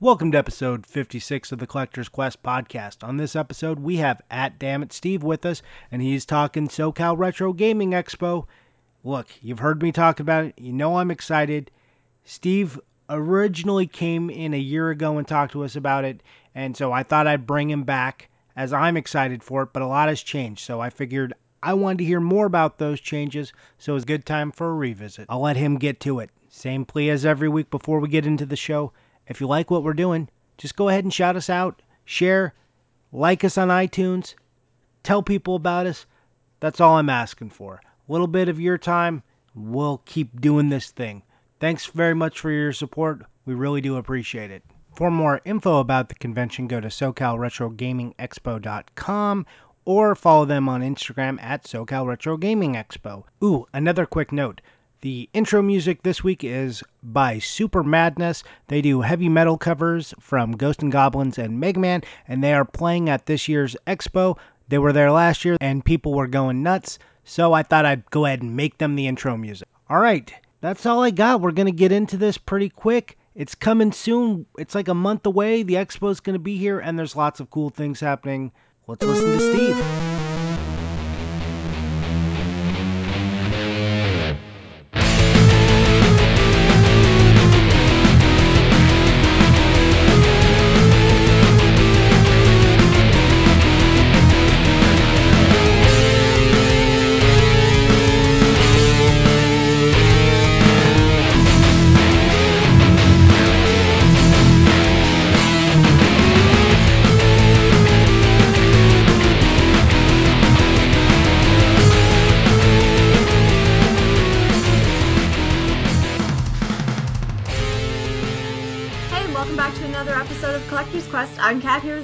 [0.00, 3.02] Welcome to episode 56 of the Collector's Quest podcast.
[3.02, 7.18] On this episode, we have at Damn It Steve with us, and he's talking SoCal
[7.18, 8.46] Retro Gaming Expo.
[9.02, 10.54] Look, you've heard me talk about it.
[10.56, 11.72] You know I'm excited.
[12.22, 12.78] Steve
[13.10, 16.22] originally came in a year ago and talked to us about it,
[16.54, 19.88] and so I thought I'd bring him back as I'm excited for it, but a
[19.88, 23.96] lot has changed, so I figured I wanted to hear more about those changes, so
[23.96, 25.26] it's a good time for a revisit.
[25.28, 26.30] I'll let him get to it.
[26.48, 28.92] Same plea as every week before we get into the show.
[29.28, 32.54] If you like what we're doing, just go ahead and shout us out, share,
[33.12, 34.34] like us on iTunes,
[35.02, 36.06] tell people about us.
[36.60, 37.80] That's all I'm asking for.
[38.08, 39.22] A little bit of your time,
[39.54, 41.22] we'll keep doing this thing.
[41.60, 43.22] Thanks very much for your support.
[43.44, 44.64] We really do appreciate it.
[44.94, 49.46] For more info about the convention, go to SoCalRetroGamingExpo.com
[49.84, 53.24] or follow them on Instagram at SoCal Retro Gaming Expo.
[53.42, 54.60] Ooh, another quick note.
[55.00, 58.42] The intro music this week is by Super Madness.
[58.66, 62.64] They do heavy metal covers from Ghost and Goblins and Mega Man, and they are
[62.64, 64.36] playing at this year's expo.
[64.68, 68.24] They were there last year, and people were going nuts, so I thought I'd go
[68.24, 69.68] ahead and make them the intro music.
[69.88, 71.42] All right, that's all I got.
[71.42, 73.16] We're going to get into this pretty quick.
[73.36, 74.46] It's coming soon.
[74.58, 75.62] It's like a month away.
[75.62, 78.50] The expo's going to be here, and there's lots of cool things happening.
[78.88, 80.17] Let's listen to Steve.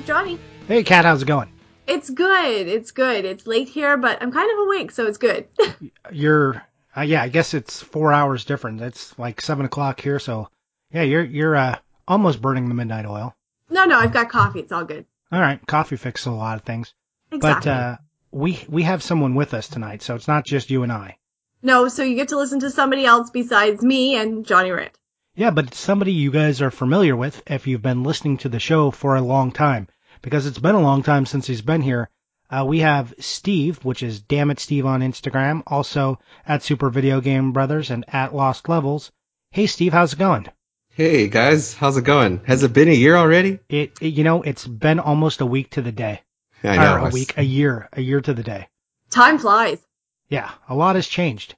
[0.06, 0.38] I'm Kat here with Johnny.
[0.68, 1.50] Hey, Kat, how's it going?
[1.86, 2.66] It's good.
[2.68, 3.24] It's good.
[3.24, 5.48] It's late here, but I'm kind of awake, so it's good.
[6.12, 6.62] You're,
[6.96, 8.80] uh, yeah, I guess it's four hours different.
[8.80, 10.48] It's like seven o'clock here, so
[10.92, 13.34] yeah, you're you're uh, almost burning the midnight oil.
[13.70, 14.60] no, no, I've got coffee.
[14.60, 15.04] It's all good.
[15.32, 16.94] All right, coffee fixes a lot of things,
[17.32, 17.70] Exactly.
[17.70, 17.96] but uh,
[18.30, 21.16] we we have someone with us tonight, so it's not just you and I.
[21.62, 24.96] no, so you get to listen to somebody else besides me and Johnny Rant.
[25.36, 28.60] Yeah, but it's somebody you guys are familiar with if you've been listening to the
[28.60, 29.88] show for a long time,
[30.22, 32.08] because it's been a long time since he's been here.
[32.48, 37.20] Uh, we have Steve, which is Damn It Steve on Instagram, also at Super Video
[37.20, 39.10] Game Brothers and at Lost Levels.
[39.50, 40.46] Hey, Steve, how's it going?
[40.90, 42.40] Hey guys, how's it going?
[42.44, 43.58] Has it been a year already?
[43.68, 46.22] It, it you know, it's been almost a week to the day.
[46.62, 47.06] I or know.
[47.06, 48.68] a week, a year, a year to the day.
[49.10, 49.80] Time flies.
[50.28, 51.56] Yeah, a lot has changed.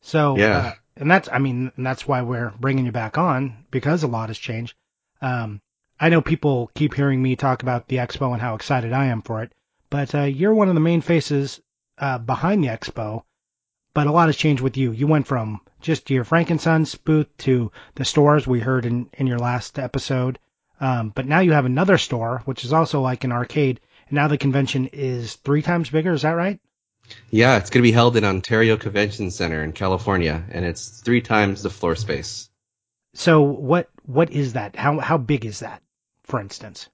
[0.00, 0.56] So Yeah.
[0.58, 4.08] uh, and that's I mean and that's why we're bringing you back on because a
[4.08, 4.76] lot has changed.
[5.20, 5.60] Um,
[5.98, 9.22] I know people keep hearing me talk about the expo and how excited I am
[9.22, 9.52] for it,
[9.90, 11.60] but uh, you're one of the main faces
[11.98, 13.22] uh, behind the expo.
[13.94, 14.90] But a lot has changed with you.
[14.90, 19.08] You went from just your Frank and Son's booth to the stores we heard in
[19.14, 20.38] in your last episode.
[20.80, 23.80] Um, but now you have another store, which is also like an arcade.
[24.08, 26.12] And now the convention is three times bigger.
[26.12, 26.60] Is that right?
[27.30, 31.20] Yeah, it's going to be held in Ontario Convention Center in California, and it's three
[31.20, 32.48] times the floor space.
[33.14, 34.76] So what what is that?
[34.76, 35.82] How how big is that,
[36.24, 36.88] for instance?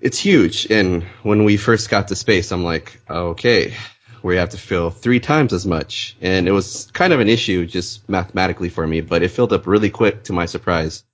[0.00, 3.74] It's huge, and when we first got to space, I'm like, okay,
[4.22, 7.64] we have to fill three times as much, and it was kind of an issue
[7.64, 11.04] just mathematically for me, but it filled up really quick to my surprise.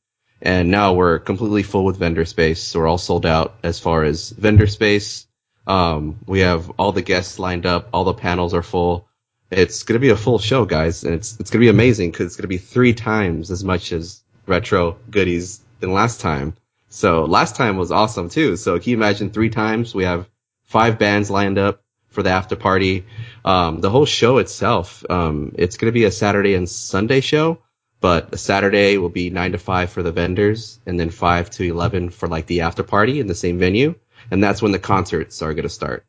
[0.41, 2.75] And now we're completely full with vendor space.
[2.75, 5.29] We're all sold out as far as vendor space.
[5.67, 7.89] Um, we have all the guests lined up.
[7.93, 9.09] All the panels are full.
[9.51, 12.11] It's going to be a full show, guys, and it's it's going to be amazing
[12.11, 16.55] because it's going to be three times as much as retro goodies than last time.
[16.89, 18.57] So last time was awesome too.
[18.57, 19.95] So can you imagine three times?
[19.95, 20.29] We have
[20.65, 23.05] five bands lined up for the after party.
[23.45, 27.59] Um, the whole show itself, um, it's going to be a Saturday and Sunday show,
[28.01, 32.11] but Saturday will be nine to five for the vendors and then five to 11
[32.11, 33.95] for like the after party in the same venue.
[34.31, 36.07] And that's when the concerts are going to start.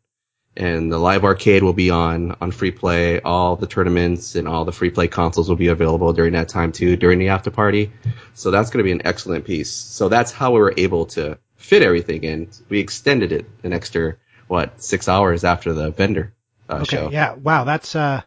[0.56, 3.20] And the live arcade will be on, on free play.
[3.22, 6.72] All the tournaments and all the free play consoles will be available during that time
[6.72, 7.92] too, during the after party.
[8.36, 9.72] So that's going to be an excellent piece.
[9.72, 12.50] So that's how we were able to fit everything in.
[12.70, 14.18] We extended it an extra,
[14.48, 16.34] what, six hours after the vendor
[16.70, 17.10] uh, Okay, show.
[17.10, 18.22] yeah, wow, that's uh,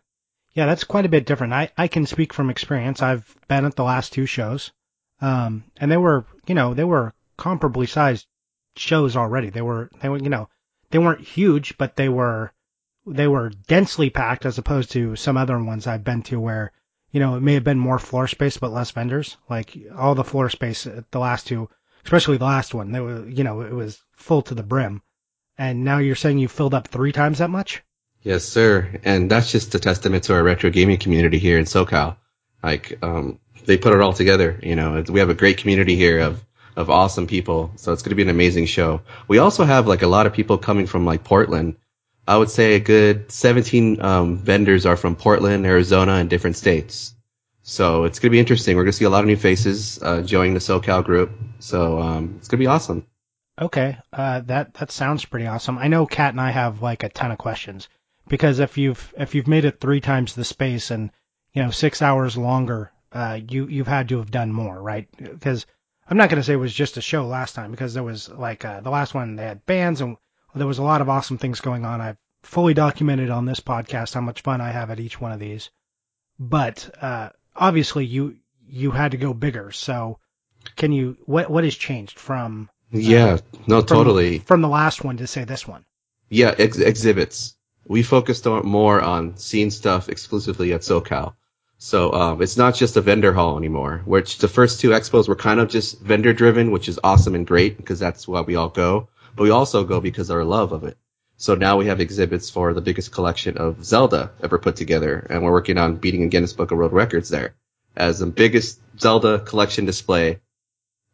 [0.54, 1.52] yeah, that's quite a bit different.
[1.52, 3.02] I I can speak from experience.
[3.02, 4.72] I've been at the last two shows,
[5.20, 8.26] um, and they were you know they were comparably sized
[8.78, 9.50] shows already.
[9.50, 10.48] They were they were you know
[10.90, 12.52] they weren't huge, but they were
[13.06, 16.72] they were densely packed as opposed to some other ones I've been to where
[17.10, 19.36] you know it may have been more floor space but less vendors.
[19.48, 21.68] Like all the floor space at the last two
[22.06, 22.92] especially the last one.
[22.92, 25.02] They were, you know, it was full to the brim.
[25.58, 27.82] And now you're saying you filled up three times that much?
[28.22, 29.00] Yes, sir.
[29.04, 32.16] And that's just a testament to our retro gaming community here in SoCal.
[32.62, 34.58] Like, um, they put it all together.
[34.62, 36.44] You know, we have a great community here of,
[36.76, 37.72] of awesome people.
[37.76, 39.00] So it's going to be an amazing show.
[39.26, 41.76] We also have like a lot of people coming from like Portland.
[42.28, 47.14] I would say a good 17 um, vendors are from Portland, Arizona, and different states.
[47.62, 48.76] So it's going to be interesting.
[48.76, 51.32] We're going to see a lot of new faces uh, joining the SoCal group.
[51.60, 53.06] So um, it's going to be awesome.
[53.60, 55.78] Okay, uh, that that sounds pretty awesome.
[55.78, 57.88] I know Kat and I have like a ton of questions
[58.28, 61.10] because if you've if you've made it three times the space and
[61.54, 65.08] you know six hours longer, uh, you you've had to have done more, right?
[65.16, 65.64] Because
[66.08, 68.28] I'm not going to say it was just a show last time because there was
[68.28, 70.16] like uh, the last one they had bands and
[70.54, 72.00] there was a lot of awesome things going on.
[72.00, 75.40] I've fully documented on this podcast how much fun I have at each one of
[75.40, 75.70] these,
[76.38, 78.36] but uh, obviously you
[78.68, 79.72] you had to go bigger.
[79.72, 80.18] So
[80.76, 84.38] can you what what has changed from yeah, no, from, totally.
[84.38, 85.84] From the last one to say this one.
[86.28, 87.56] Yeah, ex- exhibits.
[87.86, 91.34] We focused on, more on seeing stuff exclusively at SoCal.
[91.78, 95.36] So um, it's not just a vendor hall anymore, which the first two expos were
[95.36, 98.70] kind of just vendor driven, which is awesome and great because that's why we all
[98.70, 99.08] go.
[99.34, 100.96] But we also go because of our love of it.
[101.36, 105.42] So now we have exhibits for the biggest collection of Zelda ever put together, and
[105.42, 107.54] we're working on beating a Guinness Book of World Records there
[107.94, 110.40] as the biggest Zelda collection display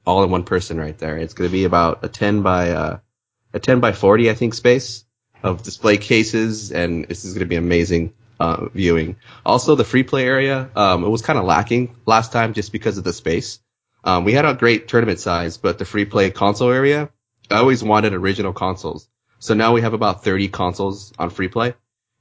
[0.06, 1.16] all in one person right there.
[1.16, 2.98] It's going to be about a 10 by, uh,
[3.52, 5.04] a 10 by 40, I think, space
[5.42, 8.12] of display cases, and this is going to be amazing,
[8.42, 9.14] uh, viewing.
[9.46, 12.98] Also, the free play area, um, it was kind of lacking last time just because
[12.98, 13.60] of the space.
[14.02, 17.10] Um, we had a great tournament size, but the free play console area,
[17.48, 19.08] I always wanted original consoles.
[19.38, 21.74] So now we have about 30 consoles on free play,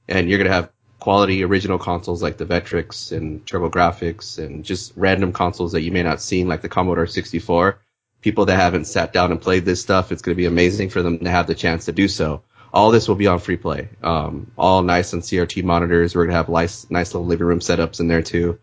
[0.06, 0.70] and you're going to have
[1.00, 6.04] quality original consoles like the Vectrex and TurboGrafx and just random consoles that you may
[6.04, 7.80] not seen like the Commodore 64.
[8.20, 11.02] People that haven't sat down and played this stuff, it's going to be amazing for
[11.02, 12.42] them to have the chance to do so.
[12.72, 13.90] All this will be on free play.
[14.02, 16.14] Um, all nice and CRT monitors.
[16.14, 18.58] We're going to have nice, nice little living room setups in there too.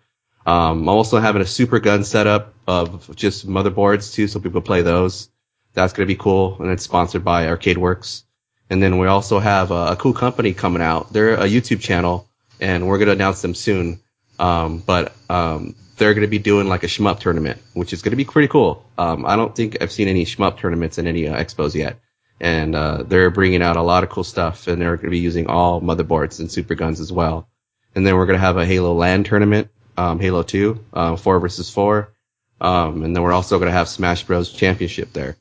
[0.45, 4.81] Um, I'm also having a super gun setup of just motherboards too, so people play
[4.81, 5.29] those.
[5.73, 8.23] That's going to be cool, and it's sponsored by Arcade Works.
[8.69, 11.11] And then we also have a, a cool company coming out.
[11.13, 12.29] They're a YouTube channel
[12.59, 13.99] and we're gonna announce them soon.
[14.37, 18.25] Um, but um, they're gonna be doing like a shmup tournament, which is gonna be
[18.25, 18.85] pretty cool.
[18.97, 21.99] Um, I don't think I've seen any shmup tournaments in any uh, expos yet,
[22.39, 25.47] and uh, they're bringing out a lot of cool stuff, and they're gonna be using
[25.47, 27.49] all motherboards and super guns as well.
[27.95, 31.69] And then we're gonna have a Halo LAN tournament, um, Halo 2, uh, four versus
[31.69, 32.13] four,
[32.61, 34.51] um, and then we're also gonna have Smash Bros.
[34.51, 35.37] Championship there.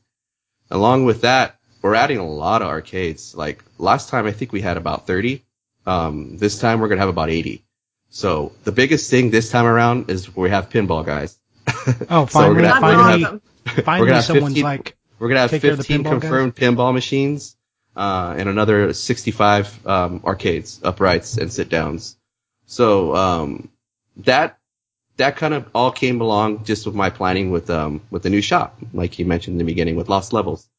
[0.71, 3.35] Along with that, we're adding a lot of arcades.
[3.35, 5.43] Like last time, I think we had about 30
[5.89, 7.65] um, this time we're gonna have about 80.
[8.09, 11.37] So the biggest thing this time around is we have pinball guys.
[12.09, 13.41] Oh, finally, so finally, awesome.
[13.83, 16.55] finally, have someone's 15 like, we're gonna have Take care of the 15 pinball confirmed
[16.55, 17.55] pinball machines,
[17.95, 22.17] uh, and another 65 um, arcades, uprights, and sit downs.
[22.65, 23.69] So um,
[24.17, 24.57] that
[25.17, 28.41] that kind of all came along just with my planning with um, with the new
[28.41, 30.69] shop, like you mentioned in the beginning with Lost Levels.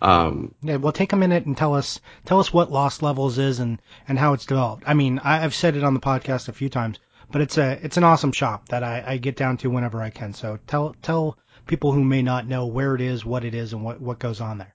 [0.00, 3.60] Um, yeah, well, take a minute and tell us tell us what Lost Levels is
[3.60, 4.84] and and how it's developed.
[4.86, 6.98] I mean, I, I've said it on the podcast a few times,
[7.30, 10.10] but it's a it's an awesome shop that I, I get down to whenever I
[10.10, 10.32] can.
[10.32, 13.84] So tell tell people who may not know where it is, what it is, and
[13.84, 14.74] what what goes on there.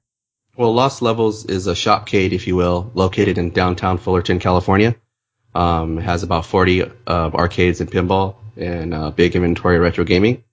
[0.55, 4.95] Well, Lost Levels is a shopcade, if you will, located in downtown Fullerton, California.
[5.53, 10.43] Um, it has about 40 uh, arcades and pinball and a big inventory retro gaming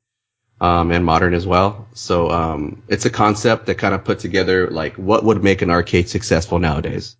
[0.60, 1.88] um, and modern as well.
[1.94, 5.70] So um, it's a concept that kind of put together like what would make an
[5.70, 7.16] arcade successful nowadays.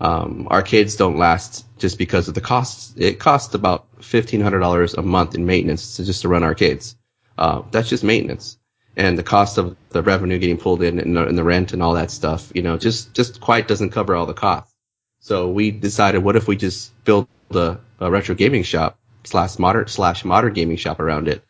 [0.00, 2.94] Um, arcades don't last just because of the costs.
[2.96, 6.96] It costs about fifteen hundred dollars a month in maintenance to just to run arcades.
[7.38, 8.58] Uh, that's just maintenance,
[8.96, 11.82] and the cost of the revenue getting pulled in and the, and the rent and
[11.82, 14.72] all that stuff, you know, just just quite doesn't cover all the costs.
[15.20, 19.86] So we decided, what if we just build a, a retro gaming shop slash modern
[19.88, 21.44] slash modern gaming shop around it?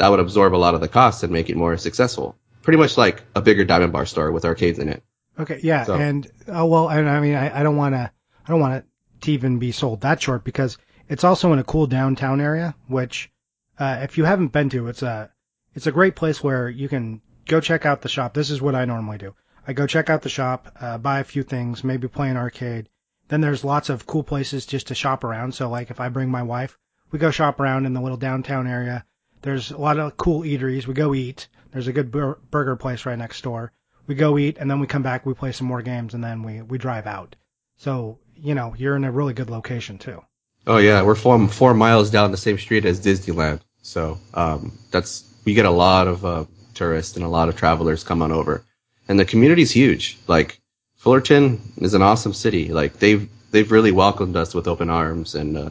[0.00, 2.34] that would absorb a lot of the costs and make it more successful.
[2.62, 5.02] Pretty much like a bigger Diamond Bar store with arcades in it.
[5.38, 8.10] Okay, yeah, So- and oh well, and I mean, I, I don't want to,
[8.46, 8.84] I don't want it
[9.20, 10.78] to even be sold that short because
[11.10, 13.30] it's also in a cool downtown area, which,
[13.78, 15.30] uh, if you haven't been to, it's a,
[15.80, 18.34] it's a great place where you can go check out the shop.
[18.34, 19.34] This is what I normally do.
[19.66, 22.90] I go check out the shop, uh, buy a few things, maybe play an arcade.
[23.28, 25.54] Then there's lots of cool places just to shop around.
[25.54, 26.76] So like if I bring my wife,
[27.10, 29.06] we go shop around in the little downtown area.
[29.40, 30.86] There's a lot of cool eateries.
[30.86, 31.48] We go eat.
[31.72, 33.72] There's a good bur- burger place right next door.
[34.06, 35.24] We go eat and then we come back.
[35.24, 37.36] We play some more games and then we we drive out.
[37.78, 40.20] So you know you're in a really good location too.
[40.66, 45.29] Oh yeah, we're four four miles down the same street as Disneyland, so um, that's
[45.44, 46.44] we get a lot of uh,
[46.74, 48.64] tourists and a lot of travelers come on over.
[49.08, 50.18] And the community's huge.
[50.26, 50.60] Like
[50.96, 52.68] Fullerton is an awesome city.
[52.68, 55.70] Like they've they've really welcomed us with open arms and uh,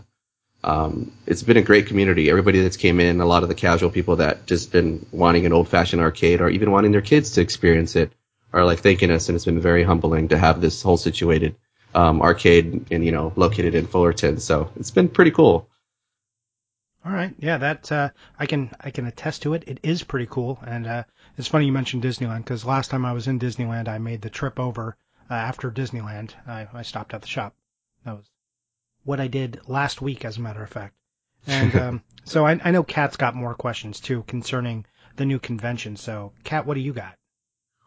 [0.64, 2.30] um, it's been a great community.
[2.30, 5.54] Everybody that's came in, a lot of the casual people that just been wanting an
[5.54, 8.12] old fashioned arcade or even wanting their kids to experience it
[8.52, 11.56] are like thanking us, and it's been very humbling to have this whole situated
[11.96, 14.40] um, arcade and you know located in Fullerton.
[14.40, 15.70] So it's been pretty cool.
[17.06, 19.64] All right, yeah, that uh, I can I can attest to it.
[19.68, 21.04] It is pretty cool, and uh,
[21.38, 24.30] it's funny you mentioned Disneyland because last time I was in Disneyland, I made the
[24.30, 24.98] trip over
[25.30, 26.32] uh, after Disneyland.
[26.46, 27.56] I, I stopped at the shop.
[28.04, 28.30] That was
[29.06, 30.96] what I did last week, as a matter of fact.
[31.48, 35.96] And um, so I, I know Kat's got more questions too concerning the new convention.
[35.96, 37.19] So, Kat, what do you got?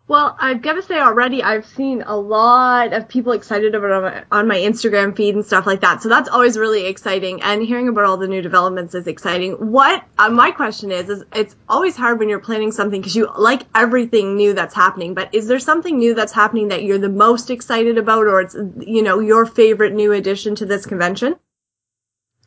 [0.08, 3.92] Well, I've got to say already, I've seen a lot of people excited about it
[3.92, 6.02] on my, on my Instagram feed and stuff like that.
[6.02, 7.40] So that's always really exciting.
[7.42, 9.52] And hearing about all the new developments is exciting.
[9.52, 13.30] What uh, my question is, is it's always hard when you're planning something because you
[13.38, 15.14] like everything new that's happening.
[15.14, 18.56] But is there something new that's happening that you're the most excited about, or it's
[18.80, 21.36] you know your favorite new addition to this convention?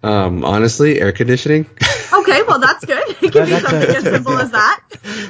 [0.04, 1.70] Um, honestly, air conditioning.
[2.14, 3.04] Okay, well that's good.
[3.24, 4.82] It can be something as simple as that.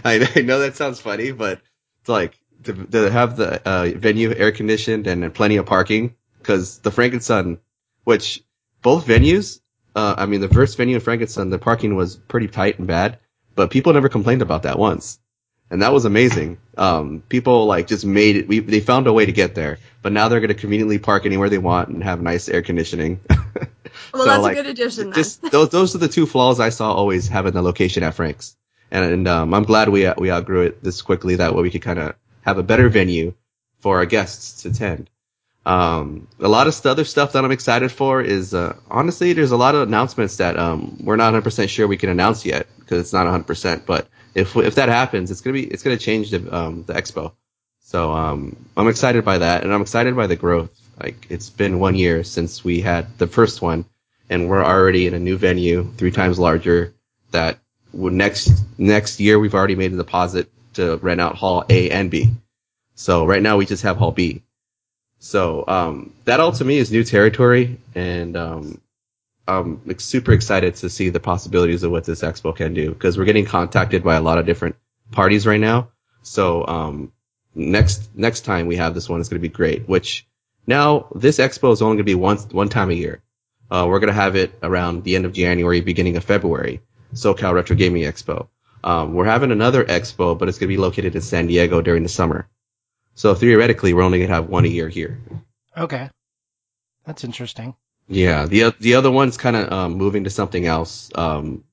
[0.03, 1.61] I, I know that sounds funny, but
[2.09, 6.91] like to, to have the uh, venue air conditioned and plenty of parking because the
[6.91, 7.59] Frank and Son,
[8.03, 8.43] which
[8.81, 9.59] both venues,
[9.95, 12.79] uh, I mean the first venue in Frank and Son, the parking was pretty tight
[12.79, 13.19] and bad,
[13.55, 15.19] but people never complained about that once,
[15.69, 16.57] and that was amazing.
[16.77, 18.47] Um, people like just made it.
[18.47, 21.25] We, they found a way to get there, but now they're going to conveniently park
[21.25, 23.19] anywhere they want and have nice air conditioning.
[24.13, 26.69] Well, So, that's like, a good addition just those those are the two flaws I
[26.69, 28.55] saw always having the location at Frank's,
[28.91, 31.35] and, and um, I'm glad we we outgrew it this quickly.
[31.35, 33.33] That way we could kind of have a better venue
[33.79, 35.09] for our guests to attend.
[35.65, 39.57] Um, a lot of other stuff that I'm excited for is uh, honestly there's a
[39.57, 42.99] lot of announcements that um, we're not 100 percent sure we can announce yet because
[42.99, 43.85] it's not 100 percent.
[43.85, 47.33] But if if that happens, it's gonna be it's gonna change the um, the expo.
[47.79, 50.69] So um, I'm excited by that, and I'm excited by the growth.
[51.01, 53.85] Like it's been one year since we had the first one,
[54.29, 56.93] and we're already in a new venue, three times larger.
[57.31, 57.59] That
[57.95, 62.31] next next year we've already made a deposit to rent out Hall A and B.
[62.95, 64.43] So right now we just have Hall B.
[65.19, 68.81] So um, that all to me is new territory, and um,
[69.47, 73.25] I'm super excited to see the possibilities of what this expo can do because we're
[73.25, 74.75] getting contacted by a lot of different
[75.11, 75.89] parties right now.
[76.23, 77.11] So um,
[77.53, 79.87] next next time we have this one is going to be great.
[79.87, 80.27] Which
[80.67, 83.21] now this expo is only going to be once one time a year.
[83.69, 86.81] Uh, we're going to have it around the end of January, beginning of February.
[87.15, 88.47] SoCal Retro Gaming Expo.
[88.83, 92.03] Um, we're having another expo, but it's going to be located in San Diego during
[92.03, 92.47] the summer.
[93.15, 95.19] So theoretically, we're only going to have one a year here.
[95.75, 96.09] Okay,
[97.03, 97.75] that's interesting.
[98.07, 101.09] Yeah, the the other one's kind of um, moving to something else.
[101.15, 101.63] Um,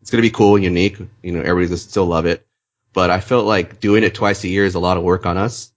[0.00, 0.98] it's gonna be cool and unique.
[1.22, 2.46] You know, everybody's gonna still love it.
[2.92, 5.36] But I felt like doing it twice a year is a lot of work on
[5.36, 5.70] us.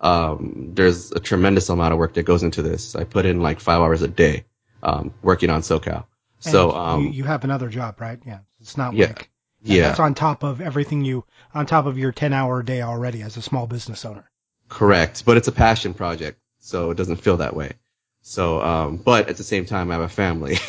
[0.00, 2.94] Um, there's a tremendous amount of work that goes into this.
[2.94, 4.44] I put in like five hours a day
[4.82, 6.04] um, working on SoCal.
[6.42, 8.20] So um, you, you have another job, right?
[8.26, 9.06] Yeah, it's not Yeah.
[9.06, 9.30] like
[9.62, 13.22] yeah, That's on top of everything you on top of your 10 hour day already
[13.22, 14.30] as a small business owner.
[14.68, 15.24] correct.
[15.24, 17.72] But it's a passion project, so it doesn't feel that way.
[18.22, 20.56] So, um, but at the same time, I have a family.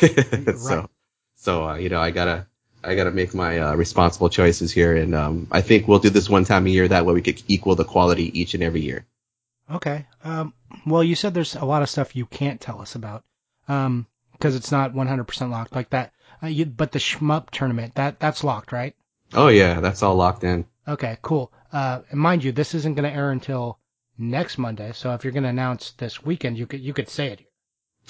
[0.50, 0.84] Right.
[0.84, 0.90] so,
[1.36, 2.46] so uh, you know, I gotta
[2.82, 6.28] I gotta make my uh, responsible choices here, and um, I think we'll do this
[6.30, 6.88] one time a year.
[6.88, 9.06] That way, we could equal the quality each and every year.
[9.70, 10.06] Okay.
[10.22, 10.54] Um,
[10.86, 13.24] well, you said there's a lot of stuff you can't tell us about,
[13.68, 14.06] um,
[14.44, 16.12] because it's not 100% locked like that.
[16.42, 18.94] Uh, you, but the shmup tournament that that's locked, right?
[19.32, 20.66] Oh yeah, that's all locked in.
[20.86, 21.50] Okay, cool.
[21.72, 23.78] Uh, and mind you, this isn't going to air until
[24.18, 24.92] next Monday.
[24.92, 27.46] So if you're going to announce this weekend, you could you could say it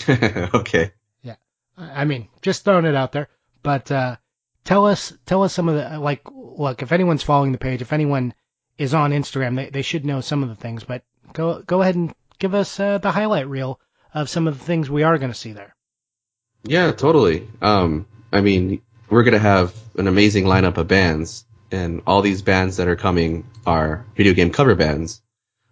[0.07, 0.51] here.
[0.55, 0.91] okay.
[1.23, 1.37] Yeah,
[1.79, 3.29] I mean, just throwing it out there.
[3.63, 4.17] But uh,
[4.65, 6.23] tell us tell us some of the like.
[6.33, 8.35] Look, if anyone's following the page, if anyone
[8.77, 10.83] is on Instagram, they they should know some of the things.
[10.83, 13.79] But go go ahead and give us uh, the highlight reel
[14.13, 15.74] of some of the things we are going to see there.
[16.65, 17.47] Yeah, totally.
[17.61, 18.81] Um, I mean,
[19.11, 23.45] we're gonna have an amazing lineup of bands, and all these bands that are coming
[23.67, 25.21] are video game cover bands.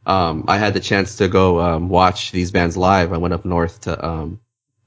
[0.04, 3.12] Um, I had the chance to go um, watch these bands live.
[3.12, 4.40] I went up north to um,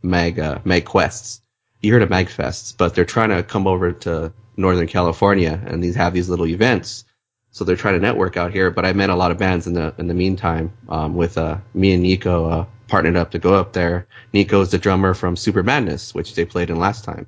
[0.04, 1.42] Mag uh, MAGWests.
[1.82, 5.84] You heard of Mag Fests, but they're trying to come over to Northern California, and
[5.84, 7.06] these have these little events.
[7.52, 8.70] So they're trying to network out here.
[8.70, 10.74] But I met a lot of bands in the in the meantime.
[10.88, 14.08] Um, with uh, me and Nico uh, partnered up to go up there.
[14.34, 17.28] Nico's the drummer from Super Madness, which they played in last time.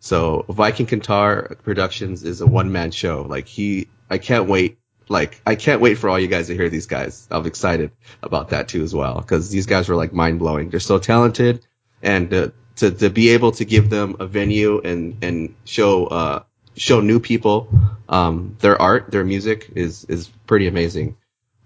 [0.00, 3.22] So Viking Kantar Productions is a one man show.
[3.22, 4.78] Like he, I can't wait.
[5.08, 7.26] Like I can't wait for all you guys to hear these guys.
[7.30, 7.90] I'm excited
[8.22, 10.70] about that too as well because these guys were like mind blowing.
[10.70, 11.66] They're so talented,
[12.02, 16.42] and uh, to to be able to give them a venue and and show uh,
[16.76, 17.68] show new people
[18.10, 21.16] um, their art, their music is is pretty amazing.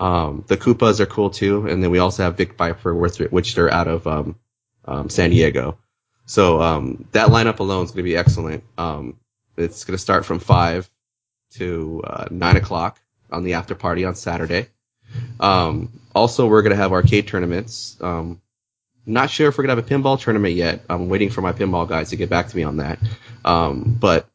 [0.01, 3.73] Um, the Koopas are cool too, and then we also have Vic Viper, which they're
[3.73, 4.37] out of um,
[4.85, 5.79] um, San Diego.
[6.27, 8.65] So um, that lineup alone is going to be excellent.
[8.79, 9.19] Um,
[9.57, 10.89] it's going to start from five
[11.53, 14.69] to uh, nine o'clock on the after party on Saturday.
[15.39, 17.97] Um, also, we're going to have arcade tournaments.
[18.01, 18.41] Um,
[19.07, 20.83] not sure if we're going to have a pinball tournament yet.
[20.89, 22.99] I'm waiting for my pinball guys to get back to me on that.
[23.45, 24.29] Um, but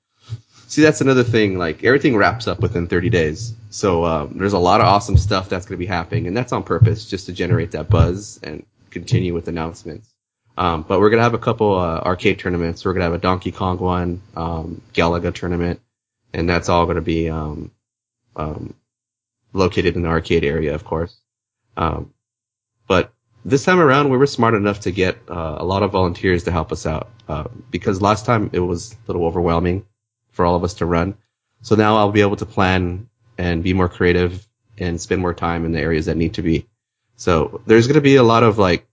[0.69, 1.57] see, that's another thing.
[1.57, 3.53] Like everything wraps up within 30 days.
[3.69, 6.53] So um, there's a lot of awesome stuff that's going to be happening, and that's
[6.53, 10.13] on purpose, just to generate that buzz and continue with announcements.
[10.57, 12.83] Um, but we're gonna have a couple uh, arcade tournaments.
[12.83, 15.79] We're gonna have a Donkey Kong one, um, Galaga tournament,
[16.33, 17.71] and that's all gonna be um,
[18.35, 18.73] um,
[19.53, 21.17] located in the arcade area, of course.
[21.77, 22.13] Um,
[22.87, 23.13] but
[23.45, 26.51] this time around, we were smart enough to get uh, a lot of volunteers to
[26.51, 29.85] help us out uh, because last time it was a little overwhelming
[30.39, 31.17] for all of us to run.
[31.63, 35.65] So now I'll be able to plan and be more creative and spend more time
[35.65, 36.65] in the areas that need to be.
[37.17, 38.87] So there's going to be a lot of like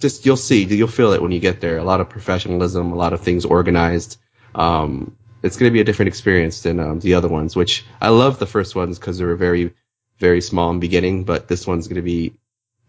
[0.00, 1.76] just you'll see, you'll feel it when you get there.
[1.76, 4.16] A lot of professionalism, a lot of things organized.
[4.54, 8.08] Um, it's going to be a different experience than um, the other ones, which I
[8.08, 9.74] love the first ones because they were very,
[10.16, 12.32] very small in beginning, but this one's going to be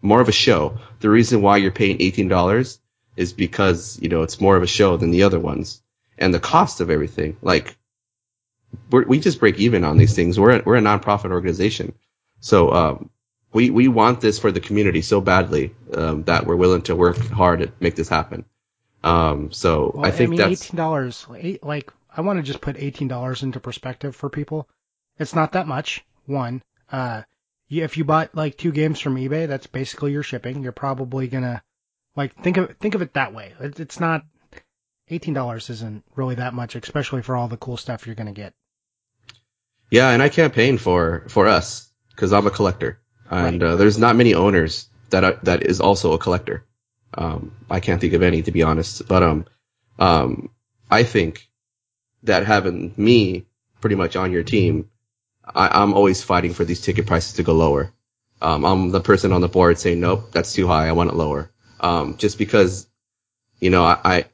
[0.00, 0.78] more of a show.
[1.00, 2.78] The reason why you're paying $18
[3.14, 5.82] is because, you know, it's more of a show than the other ones
[6.18, 7.36] and the cost of everything.
[7.42, 7.76] Like
[8.90, 10.38] we just break even on these things.
[10.38, 11.94] We're a, we're a nonprofit organization.
[12.40, 13.10] So, um,
[13.52, 17.16] we we want this for the community so badly um, that we're willing to work
[17.16, 18.44] hard to make this happen.
[19.04, 21.26] Um, so well, I think I mean, that's eighteen dollars.
[21.28, 24.68] Like I want to just put eighteen dollars into perspective for people.
[25.18, 26.04] It's not that much.
[26.26, 27.22] One, uh,
[27.70, 30.62] if you bought like two games from eBay, that's basically your shipping.
[30.62, 31.62] You're probably gonna
[32.16, 33.54] like think of think of it that way.
[33.60, 34.24] It's not
[35.08, 38.54] eighteen dollars isn't really that much, especially for all the cool stuff you're gonna get.
[39.90, 43.72] Yeah, and I campaign for for us because I'm a collector and right.
[43.72, 46.64] uh, there's not many owners that are, that is also a collector.
[47.16, 49.46] Um, I can't think of any to be honest, but um,
[49.98, 50.50] um,
[50.90, 51.48] I think
[52.24, 53.46] that having me
[53.80, 54.90] pretty much on your team,
[55.44, 57.92] I, am always fighting for these ticket prices to go lower.
[58.40, 60.88] Um, I'm the person on the board saying, nope, that's too high.
[60.88, 61.50] I want it lower.
[61.80, 62.88] Um, just because,
[63.60, 64.24] you know, I, I,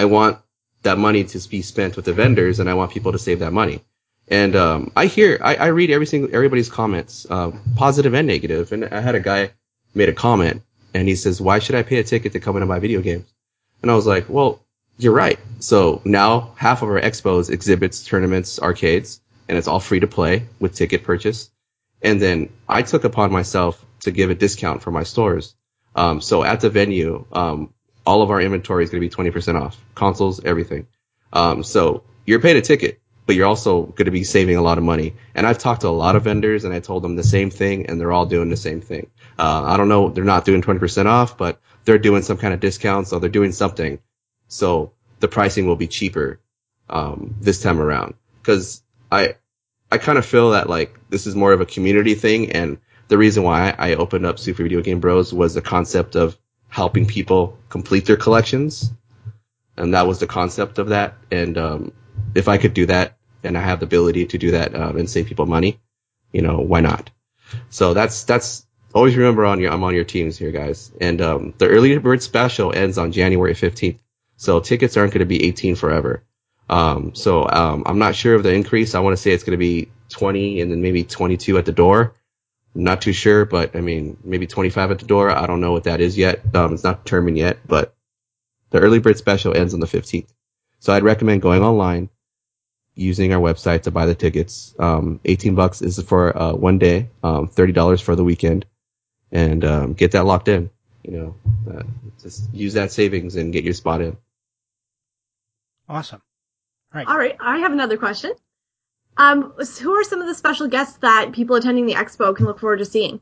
[0.00, 0.38] I want
[0.82, 3.52] that money to be spent with the vendors and I want people to save that
[3.52, 3.82] money.
[4.28, 8.72] And um, I hear, I, I, read every single everybody's comments, uh, positive and negative.
[8.72, 9.50] And I had a guy
[9.94, 10.62] made a comment,
[10.94, 13.00] and he says, "Why should I pay a ticket to come in and buy video
[13.00, 13.26] games?"
[13.82, 14.60] And I was like, "Well,
[14.98, 15.38] you're right.
[15.58, 20.46] So now half of our expos exhibits, tournaments, arcades, and it's all free to play
[20.60, 21.50] with ticket purchase.
[22.00, 25.54] And then I took upon myself to give a discount for my stores.
[25.96, 27.74] Um, so at the venue, um,
[28.10, 30.86] all of our inventory is going to be 20% off, consoles, everything.
[31.32, 34.76] Um, so you're paying a ticket but you're also going to be saving a lot
[34.76, 35.14] of money.
[35.36, 37.86] And I've talked to a lot of vendors and I told them the same thing
[37.86, 39.08] and they're all doing the same thing.
[39.38, 42.58] Uh, I don't know, they're not doing 20% off, but they're doing some kind of
[42.58, 44.00] discount, so they're doing something.
[44.48, 46.40] So the pricing will be cheaper,
[46.88, 48.14] um, this time around.
[48.42, 49.36] Cause I,
[49.92, 53.18] I kind of feel that like this is more of a community thing and the
[53.18, 56.36] reason why I opened up Super Video Game Bros was the concept of
[56.70, 58.90] helping people complete their collections.
[59.76, 61.14] And that was the concept of that.
[61.30, 61.92] And, um,
[62.34, 65.08] if I could do that, and I have the ability to do that um, and
[65.08, 65.80] save people money,
[66.32, 67.10] you know, why not?
[67.70, 70.92] So that's that's always remember on your I'm on your teams here, guys.
[71.00, 73.98] And um, the early bird special ends on January 15th,
[74.36, 76.22] so tickets aren't going to be 18 forever.
[76.68, 78.94] Um, so um, I'm not sure of the increase.
[78.94, 81.72] I want to say it's going to be 20 and then maybe 22 at the
[81.72, 82.14] door.
[82.74, 85.30] I'm not too sure, but I mean maybe 25 at the door.
[85.30, 86.42] I don't know what that is yet.
[86.54, 87.94] Um, it's not determined yet, but
[88.70, 90.28] the early bird special ends on the 15th.
[90.78, 92.08] So I'd recommend going online,
[92.94, 94.74] using our website to buy the tickets.
[94.78, 98.66] Um, 18 bucks is for uh, one day, um, $30 for the weekend,
[99.32, 100.70] and um, get that locked in.
[101.02, 101.36] You know,
[101.72, 101.82] uh,
[102.22, 104.16] just use that savings and get your spot in.
[105.88, 106.22] Awesome.
[106.94, 107.08] All right.
[107.08, 107.36] All right.
[107.40, 108.32] I have another question.
[109.16, 112.60] Um, who are some of the special guests that people attending the expo can look
[112.60, 113.20] forward to seeing?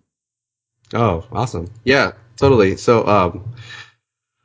[0.93, 1.71] Oh, awesome.
[1.85, 2.77] Yeah, totally.
[2.77, 3.55] So, um,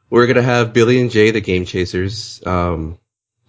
[0.09, 2.41] we're to have Billy and Jay, the Game Chasers.
[2.45, 2.99] Um,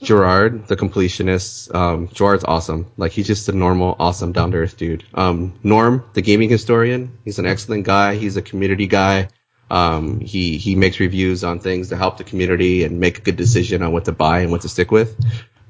[0.04, 1.74] Gerard, the completionist.
[1.74, 2.87] Um, Gerard's awesome.
[2.96, 5.04] Like he's just a normal, awesome, down to earth dude.
[5.14, 7.18] Um, Norm, the gaming historian.
[7.24, 8.16] He's an excellent guy.
[8.16, 9.28] He's a community guy.
[9.70, 13.37] Um, he he makes reviews on things to help the community and make a good
[13.37, 15.16] decision on what to buy and what to stick with.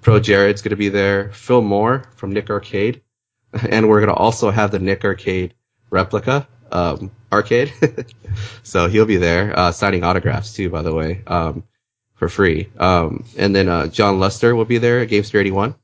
[0.04, 1.32] Pro Jared's gonna be there.
[1.32, 3.02] Phil Moore from Nick Arcade,
[3.68, 5.54] and we're gonna also have the Nick Arcade
[5.90, 7.72] replica um, arcade.
[8.62, 11.22] so he'll be there uh, signing autographs too, by the way.
[11.26, 11.64] Um,
[12.14, 12.68] for free.
[12.78, 15.74] Um, and then uh, John Luster will be there at Gamester 81.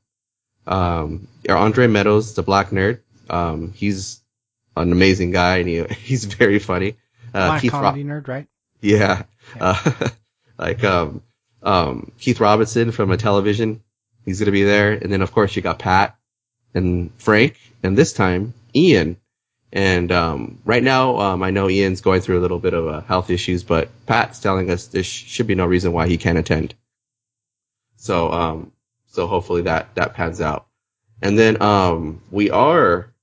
[0.65, 3.01] Um, Andre Meadows, the black nerd.
[3.29, 4.21] Um, he's
[4.75, 6.95] an amazing guy and he, he's very funny.
[7.33, 8.47] Uh, black Keith comedy Ro- nerd, right?
[8.81, 9.23] Yeah.
[9.55, 9.61] yeah.
[9.83, 10.09] Uh,
[10.57, 11.21] like, um,
[11.61, 13.81] um, Keith Robinson from Intellivision.
[14.25, 14.91] He's going to be there.
[14.91, 16.15] And then, of course, you got Pat
[16.73, 17.57] and Frank.
[17.83, 19.17] And this time, Ian.
[19.73, 23.01] And um, right now, um, I know Ian's going through a little bit of uh,
[23.01, 26.75] health issues, but Pat's telling us there should be no reason why he can't attend.
[27.95, 28.71] So, um,
[29.07, 30.67] so hopefully that that pans out.
[31.21, 33.13] And then um, we are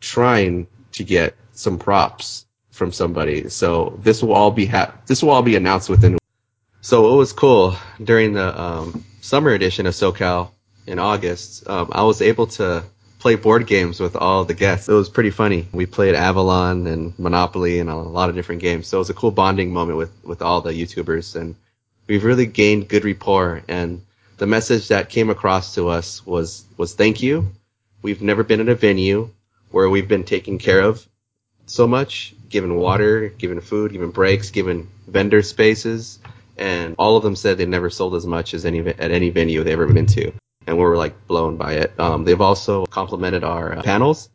[0.00, 3.48] trying to get some props from somebody.
[3.48, 6.18] So this will all be ha- this will all be announced within.
[6.80, 10.50] So it was cool during the um, summer edition of SoCal
[10.86, 11.68] in August.
[11.68, 12.84] Um, I was able to
[13.18, 14.88] play board games with all the guests.
[14.88, 15.66] It was pretty funny.
[15.72, 18.86] We played Avalon and Monopoly and a lot of different games.
[18.86, 21.56] So it was a cool bonding moment with, with all the YouTubers and
[22.06, 24.02] we've really gained good rapport and
[24.36, 27.50] the message that came across to us was, was thank you.
[28.02, 29.30] We've never been in a venue
[29.70, 31.04] where we've been taken care of
[31.66, 36.18] so much, given water, given food, given breaks, given vendor spaces.
[36.56, 39.62] And all of them said they never sold as much as any at any venue
[39.62, 40.32] they've ever been to
[40.66, 41.98] and we were like blown by it.
[41.98, 44.28] Um, they've also complimented our uh, panels.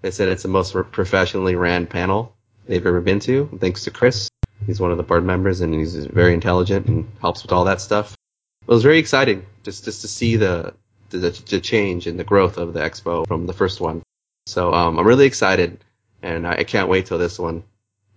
[0.00, 2.34] They said it's the most professionally ran panel
[2.66, 4.28] they've ever been to, thanks to Chris.
[4.66, 7.80] He's one of the board members and he's very intelligent and helps with all that
[7.80, 8.14] stuff.
[8.62, 10.74] It was very exciting just just to see the
[11.10, 14.02] the, the change and the growth of the expo from the first one.
[14.46, 15.84] So um, I'm really excited,
[16.22, 17.64] and I, I can't wait till this one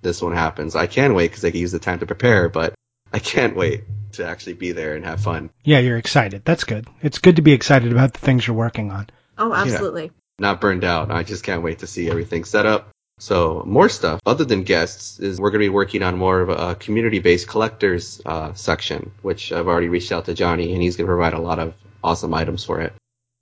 [0.01, 0.75] this one happens.
[0.75, 2.75] I can wait because I can use the time to prepare, but
[3.13, 5.49] I can't wait to actually be there and have fun.
[5.63, 6.43] Yeah, you're excited.
[6.45, 6.87] That's good.
[7.01, 9.09] It's good to be excited about the things you're working on.
[9.37, 10.05] Oh, absolutely.
[10.05, 11.11] Yeah, not burned out.
[11.11, 12.89] I just can't wait to see everything set up.
[13.17, 16.49] So more stuff other than guests is we're going to be working on more of
[16.49, 21.07] a community-based collectors uh, section, which I've already reached out to Johnny, and he's going
[21.07, 22.93] to provide a lot of awesome items for it.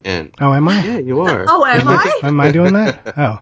[0.06, 0.84] And oh, am I?
[0.84, 1.46] Yeah, you are.
[1.48, 2.20] oh, am I?
[2.24, 3.14] am I doing that?
[3.18, 3.40] Oh,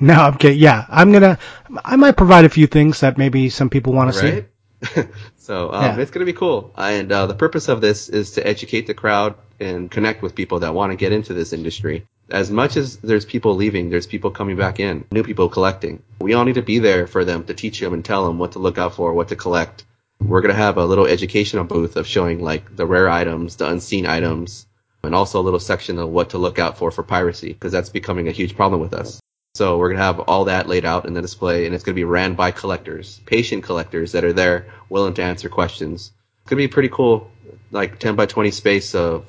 [0.00, 0.58] no, I'm kidding.
[0.58, 1.38] Yeah, I'm gonna.
[1.84, 4.44] I might provide a few things that maybe some people want to see.
[5.36, 5.98] so um, yeah.
[5.98, 6.72] it's going to be cool.
[6.76, 10.60] And uh, the purpose of this is to educate the crowd and connect with people
[10.60, 12.06] that want to get into this industry.
[12.30, 16.02] As much as there's people leaving, there's people coming back in, new people collecting.
[16.20, 18.52] We all need to be there for them to teach them and tell them what
[18.52, 19.84] to look out for, what to collect.
[20.20, 23.68] We're going to have a little educational booth of showing like the rare items, the
[23.68, 24.66] unseen items,
[25.02, 27.90] and also a little section of what to look out for for piracy because that's
[27.90, 29.20] becoming a huge problem with us.
[29.56, 31.94] So we're going to have all that laid out in the display, and it's going
[31.94, 36.10] to be ran by collectors, patient collectors that are there willing to answer questions.
[36.40, 37.30] It's going to be pretty cool,
[37.70, 39.28] like 10 by 20 space of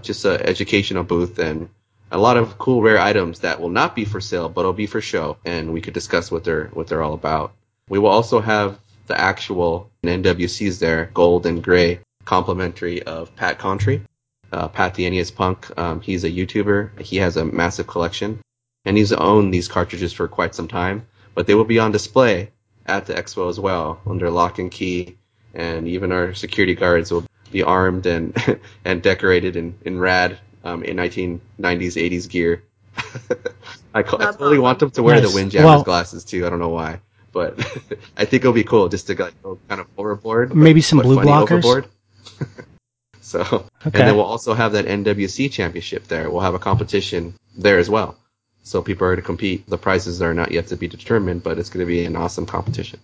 [0.00, 1.68] just an educational booth and
[2.10, 4.86] a lot of cool rare items that will not be for sale, but will be
[4.86, 7.52] for show, and we could discuss what they're what they're all about.
[7.90, 14.00] We will also have the actual NWCs there, gold and gray, complimentary of Pat Contri.
[14.50, 17.00] Uh, Pat the NES Punk, um, he's a YouTuber.
[17.00, 18.38] He has a massive collection
[18.86, 21.06] and he's owned these cartridges for quite some time.
[21.34, 22.50] But they will be on display
[22.86, 25.18] at the expo as well under lock and key,
[25.52, 28.34] and even our security guards will be armed and
[28.84, 32.62] and decorated in in rad um, in 1990s 80s gear.
[33.94, 35.28] I, I, totally want them to wear nice.
[35.28, 36.46] the Windjammers well, glasses too.
[36.46, 37.00] I don't know why,
[37.32, 37.58] but
[38.16, 39.30] I think it'll be cool just to go
[39.68, 40.54] kind of overboard.
[40.54, 41.86] Maybe some blue blockers.
[43.20, 43.66] so, okay.
[43.84, 46.30] and then we'll also have that NWC championship there.
[46.30, 48.16] We'll have a competition there as well.
[48.66, 49.64] So people are to compete.
[49.70, 52.46] The prizes are not yet to be determined, but it's going to be an awesome
[52.46, 52.98] competition.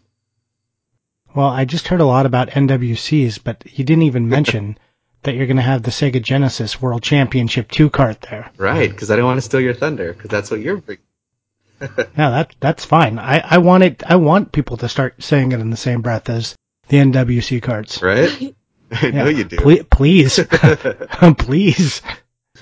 [1.37, 4.77] Well, I just heard a lot about NWCs, but you didn't even mention
[5.23, 8.51] that you're going to have the Sega Genesis World Championship 2 cart there.
[8.57, 11.05] Right, because I don't want to steal your thunder, because that's what you're bringing.
[11.81, 13.21] no, that that's fine.
[13.21, 14.03] I, I want it.
[14.05, 16.57] I want people to start saying it in the same breath as
[16.89, 18.03] the NWC carts.
[18.03, 18.55] Right?
[18.91, 19.59] I know you do.
[19.59, 20.41] Please, please,
[21.39, 22.03] please.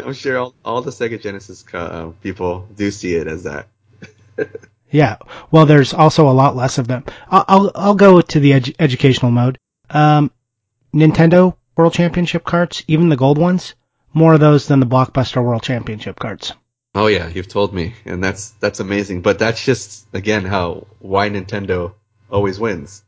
[0.06, 3.68] I'm sure all, all the Sega Genesis uh, people do see it as that.
[4.90, 5.16] yeah.
[5.50, 7.04] Well, there's also a lot less of them.
[7.30, 9.58] I'll I'll, I'll go to the edu- educational mode.
[9.88, 10.30] Um,
[10.94, 13.74] Nintendo World Championship carts, even the gold ones,
[14.12, 16.52] more of those than the Blockbuster World Championship carts.
[16.94, 19.22] Oh yeah, you've told me, and that's that's amazing.
[19.22, 21.94] But that's just again how why Nintendo
[22.30, 23.04] always wins.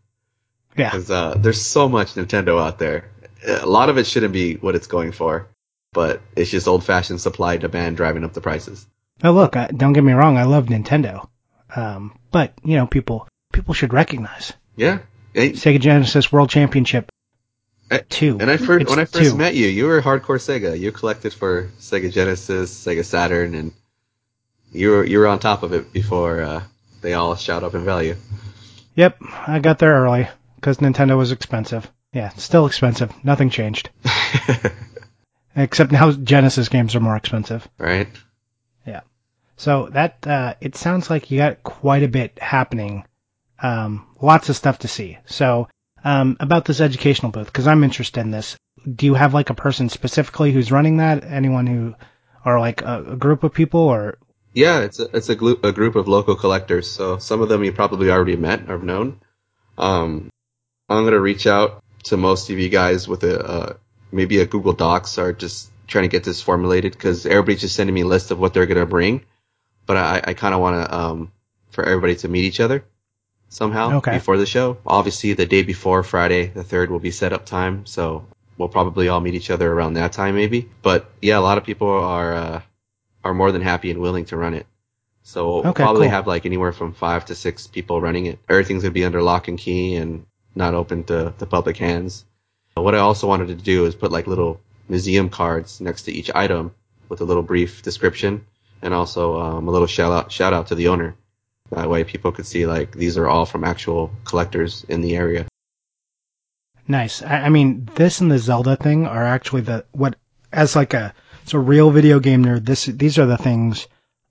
[0.76, 0.90] Yeah.
[0.90, 3.10] Because uh, there's so much Nintendo out there.
[3.46, 5.48] A lot of it shouldn't be what it's going for
[5.92, 8.86] but it's just old fashioned supply demand driving up the prices.
[9.22, 11.28] Oh, look, I, don't get me wrong, I love Nintendo,
[11.76, 14.52] um, but you know, people people should recognize.
[14.76, 15.00] Yeah,
[15.34, 17.10] Sega Genesis World Championship.
[18.08, 18.38] two.
[18.40, 19.36] And I first when I first two.
[19.36, 20.78] met you, you were hardcore Sega.
[20.78, 23.72] You collected for Sega Genesis, Sega Saturn, and
[24.72, 26.62] you were you were on top of it before uh,
[27.02, 28.16] they all shot up in value.
[28.94, 31.90] Yep, I got there early because Nintendo was expensive.
[32.12, 33.12] Yeah, still expensive.
[33.24, 33.90] Nothing changed.
[35.54, 37.68] Except now Genesis games are more expensive.
[37.78, 38.08] right?
[38.86, 39.00] Yeah.
[39.56, 43.04] So that uh, it sounds like you got quite a bit happening.
[43.62, 45.18] Um, lots of stuff to see.
[45.26, 45.68] So
[46.04, 48.56] um, about this educational booth, because I'm interested in this.
[48.92, 51.22] Do you have like a person specifically who's running that?
[51.22, 51.94] Anyone who,
[52.44, 54.18] or like a, a group of people, or
[54.54, 56.90] Yeah, it's a, it's a, glu- a group of local collectors.
[56.90, 59.20] So some of them you probably already met or have known.
[59.78, 60.30] Um,
[60.88, 63.74] I'm gonna reach out to most of you guys with a uh,
[64.12, 67.94] maybe a Google Docs or just trying to get this formulated because everybody's just sending
[67.94, 69.24] me a list of what they're gonna bring.
[69.86, 71.32] But I, I kind of want to um,
[71.70, 72.84] for everybody to meet each other
[73.48, 74.12] somehow Okay.
[74.12, 74.78] before the show.
[74.86, 79.08] Obviously, the day before Friday, the third, will be set up time, so we'll probably
[79.08, 80.68] all meet each other around that time, maybe.
[80.82, 82.62] But yeah, a lot of people are uh,
[83.24, 84.66] are more than happy and willing to run it.
[85.24, 86.10] So we'll Okay, probably cool.
[86.16, 88.38] have like anywhere from five to six people running it.
[88.48, 92.24] Everything's gonna be under lock and key and not open to the public hands.
[92.74, 96.30] What I also wanted to do is put like little museum cards next to each
[96.34, 96.74] item
[97.08, 98.46] with a little brief description
[98.80, 101.14] and also um, a little shout out shout out to the owner.
[101.70, 105.46] That way people could see like these are all from actual collectors in the area.
[106.88, 107.22] nice.
[107.22, 110.16] I, I mean, this and the Zelda thing are actually the what
[110.52, 112.64] as like a it's a real video game nerd.
[112.64, 113.86] This these are the things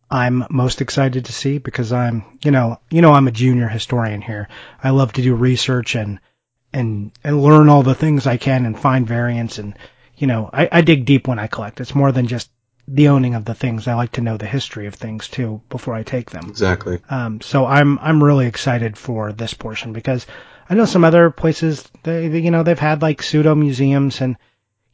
[0.10, 4.22] I'm most excited to see because I'm you know you know I'm a junior historian
[4.22, 4.50] here.
[4.84, 6.20] I love to do research and
[6.74, 9.78] and and learn all the things I can and find variants and
[10.16, 11.82] you know I, I dig deep when I collect.
[11.82, 12.50] It's more than just
[12.88, 13.88] the owning of the things.
[13.88, 16.46] I like to know the history of things too before I take them.
[16.50, 17.00] Exactly.
[17.10, 20.26] Um, so I'm I'm really excited for this portion because
[20.70, 24.38] I know some other places they, they you know they've had like pseudo museums and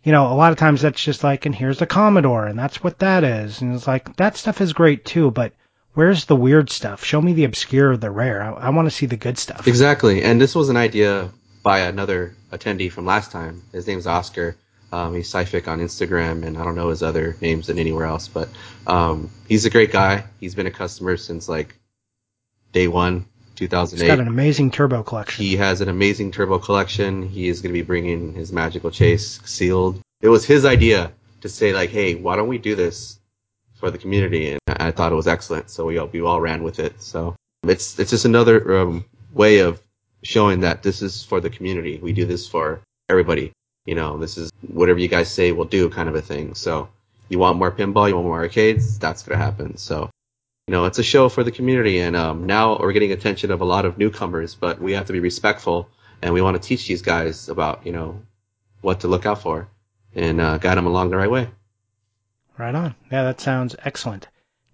[0.04, 2.84] you know a lot of times that's just like and here's the Commodore and that's
[2.84, 5.54] what that is and it's like that stuff is great too but
[5.98, 7.04] where's the weird stuff?
[7.04, 8.44] Show me the obscure, the rare.
[8.44, 9.68] I, I want to see the good stuff.
[9.68, 10.22] Exactly.
[10.22, 11.32] And this was an idea
[11.64, 13.64] by another attendee from last time.
[13.72, 14.56] His name's Oscar.
[14.92, 18.30] Um, he's Cyphic on Instagram, and I don't know his other names than anywhere else,
[18.30, 18.48] but
[18.86, 20.24] um, he's a great guy.
[20.40, 21.76] He's been a customer since like
[22.72, 23.26] day one,
[23.60, 24.20] He's got 2008.
[24.20, 25.44] an amazing turbo collection.
[25.44, 27.28] He has an amazing turbo collection.
[27.28, 30.00] He is going to be bringing his magical chase sealed.
[30.22, 33.20] It was his idea to say like, hey, why don't we do this
[33.76, 34.52] for the community?
[34.52, 35.72] And I thought it was excellent.
[35.72, 37.02] So we all, we all ran with it.
[37.02, 39.82] So it's, it's just another um, way of
[40.28, 42.00] showing that this is for the community.
[42.02, 43.54] We do this for everybody.
[43.86, 46.54] You know, this is whatever you guys say we'll do kind of a thing.
[46.54, 46.90] So
[47.30, 49.78] you want more pinball, you want more arcades, that's going to happen.
[49.78, 50.10] So
[50.68, 53.62] you know, it's a show for the community, and um, now we're getting attention of
[53.62, 55.88] a lot of newcomers, but we have to be respectful,
[56.22, 58.22] and we want to teach these guys about, you know,
[58.82, 59.70] what to look out for,
[60.14, 61.50] and uh, guide them along the right way.
[62.58, 62.96] Right on.
[63.10, 64.28] Yeah, that sounds excellent.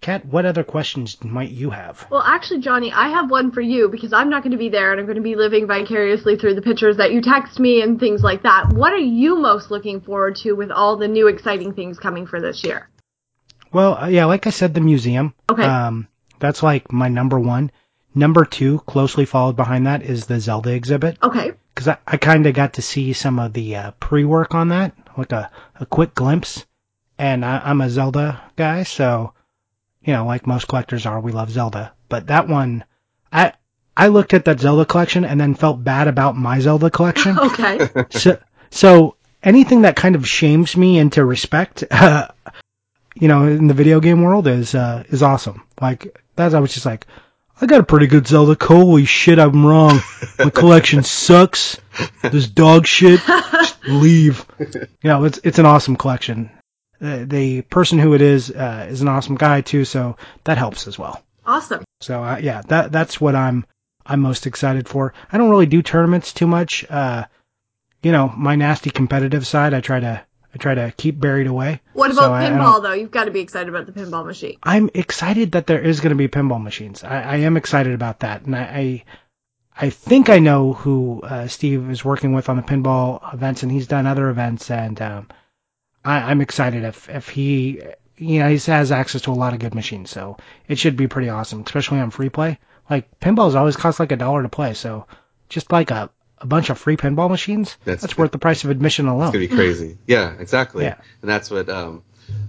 [0.04, 2.06] Kat, what other questions might you have?
[2.12, 4.92] Well, actually, Johnny, I have one for you because I'm not going to be there
[4.92, 8.00] and I'm going to be living vicariously through the pictures that you text me and
[8.00, 8.74] things like that.
[8.74, 12.42] What are you most looking forward to with all the new exciting things coming for
[12.42, 12.90] this year?
[13.72, 15.34] Well, uh, yeah, like I said, the museum.
[15.50, 15.64] Okay.
[15.64, 17.72] Um, that's like my number one.
[18.14, 21.18] Number two, closely followed behind that, is the Zelda exhibit.
[21.24, 21.54] Okay.
[21.74, 24.94] Because I, I kind of got to see some of the uh, pre-work on that,
[25.18, 26.66] like a, a quick glimpse.
[27.18, 29.34] And I, I'm a Zelda guy, so,
[30.04, 31.94] you know, like most collectors are, we love Zelda.
[32.10, 32.84] But that one,
[33.32, 33.54] I
[33.96, 37.38] I looked at that Zelda collection and then felt bad about my Zelda collection.
[37.44, 37.90] Okay.
[38.10, 38.40] so,
[38.72, 42.28] so anything that kind of shames me into respect, uh,
[43.16, 45.64] you know, in the video game world is uh, is awesome.
[45.80, 47.06] Like that, I was just like,
[47.62, 48.58] I got a pretty good Zelda.
[48.60, 50.00] Holy shit, I'm wrong.
[50.40, 51.80] My collection sucks.
[52.24, 53.20] This dog shit.
[53.22, 54.46] Just leave.
[54.60, 56.50] You know, it's it's an awesome collection.
[57.04, 60.88] The, the person who it is uh, is an awesome guy too, so that helps
[60.88, 61.22] as well.
[61.46, 61.84] awesome.
[62.00, 63.66] So uh, yeah, that that's what I'm
[64.06, 65.14] I'm most excited for.
[65.32, 66.86] I don't really do tournaments too much.
[66.90, 67.26] Uh,
[68.02, 70.22] you know, my nasty competitive side, I try to
[70.54, 71.82] I try to keep buried away.
[71.94, 72.94] What So about I- I pinball, though?
[72.94, 74.58] You've got to be excited about the pinball machine.
[74.64, 77.04] I'm excited that there is going to be pinball machines.
[77.04, 79.04] I, I am excited about that, and I, I,
[79.88, 83.72] I think I know who uh, Steve is working with on the pinball events, and
[83.72, 85.28] he's done other events, and um,
[86.04, 87.82] I, I'm excited if if he,
[88.18, 90.38] you know, he has access to a lot of good machines, so
[90.68, 92.60] it should be pretty awesome, especially on free play.
[92.90, 95.08] Like pinballs always cost like a dollar to play, so
[95.50, 98.70] just like a a bunch of free pinball machines, That's- that's, worth the price of
[98.70, 99.28] admission alone.
[99.28, 99.98] It's gonna be crazy.
[100.08, 100.84] yeah, exactly.
[100.84, 100.96] Yeah.
[101.22, 102.04] And that's what um,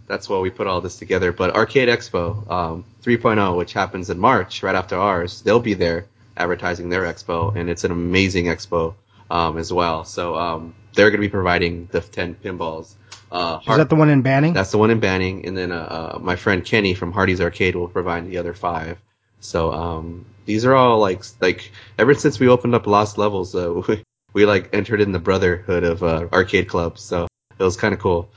[0.08, 1.32] that's why we put all this together.
[1.32, 6.06] But Arcade Expo um, 3.0, which happens in March, right after ours, they'll be there
[6.36, 8.94] advertising their expo, and it's an amazing expo
[9.30, 10.04] um, as well.
[10.04, 12.94] So um, they're gonna be providing the 10 pinballs.
[13.30, 14.52] Uh, is that the one in Banning?
[14.52, 17.74] That's the one in Banning, and then uh, uh, my friend Kenny from Hardy's Arcade
[17.74, 18.98] will provide the other five.
[19.40, 23.72] So um, these are all like like ever since we opened up Lost Levels, uh,
[23.88, 27.02] we, we like entered in the brotherhood of uh, arcade clubs.
[27.02, 27.26] So
[27.58, 28.30] it was kind of cool.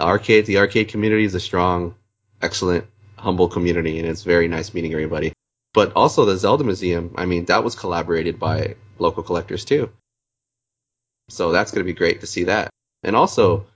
[0.00, 1.94] Arcade, the arcade community is a strong,
[2.40, 5.32] excellent, humble community, and it's very nice meeting everybody.
[5.74, 9.90] But also the Zelda Museum, I mean, that was collaborated by local collectors too.
[11.28, 12.70] So that's going to be great to see that.
[13.02, 13.66] And also,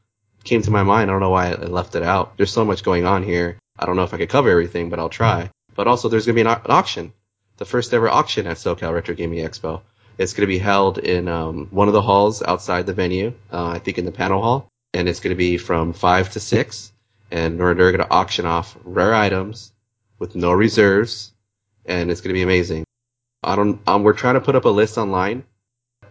[0.44, 2.36] came to my mind, I don't know why I left it out.
[2.36, 3.58] There's so much going on here.
[3.78, 5.50] I don't know if I could cover everything, but I'll try.
[5.74, 7.12] But also, there's going to be an, an auction,
[7.56, 9.82] the first ever auction at SoCal Retro Gaming Expo.
[10.18, 13.66] It's going to be held in um, one of the halls outside the venue, uh,
[13.66, 16.92] I think in the panel hall, and it's going to be from five to six.
[17.30, 19.72] And we're, they're going to auction off rare items
[20.18, 21.32] with no reserves,
[21.86, 22.84] and it's going to be amazing.
[23.42, 23.80] I don't.
[23.88, 25.44] Um, we're trying to put up a list online.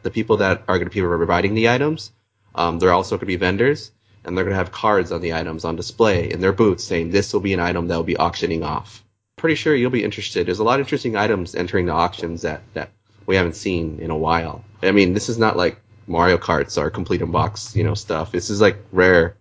[0.02, 2.12] The people that are going to be providing the items,
[2.56, 3.91] um, they're also going to be vendors,
[4.23, 7.10] and they're going to have cards on the items on display in their booths saying
[7.10, 9.03] this will be an item that will be auctioning off.
[9.36, 10.45] Pretty sure you'll be interested.
[10.45, 12.89] There's a lot of interesting items entering the auctions that that
[13.25, 14.63] we haven't seen in a while.
[14.84, 18.31] I mean, this is not like Mario Karts or complete in box, you know, stuff.
[18.31, 19.38] This is like rare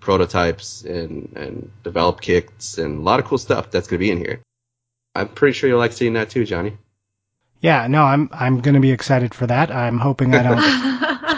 [0.00, 4.10] prototypes and and develop kits and a lot of cool stuff that's going to be
[4.10, 4.40] in here.
[5.14, 6.78] I'm pretty sure you'll like seeing that too, Johnny.
[7.60, 9.70] Yeah, no, I'm I'm going to be excited for that.
[9.70, 10.56] I'm hoping I don't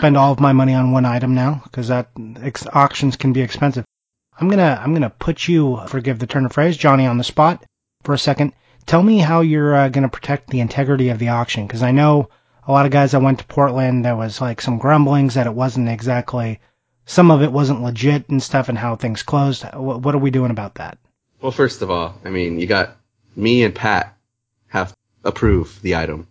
[0.05, 2.11] spend all of my money on one item now because that
[2.43, 3.87] ex- auctions can be expensive.
[4.39, 7.65] I'm gonna I'm gonna put you, forgive the turn of phrase, Johnny, on the spot
[8.03, 8.53] for a second.
[8.85, 12.29] Tell me how you're uh, gonna protect the integrity of the auction because I know
[12.69, 14.05] a lot of guys that went to Portland.
[14.05, 16.61] There was like some grumblings that it wasn't exactly,
[17.07, 19.65] some of it wasn't legit and stuff, and how things closed.
[19.73, 20.99] What, what are we doing about that?
[21.41, 22.99] Well, first of all, I mean, you got
[23.37, 24.19] me and Pat
[24.67, 26.27] have approved the item.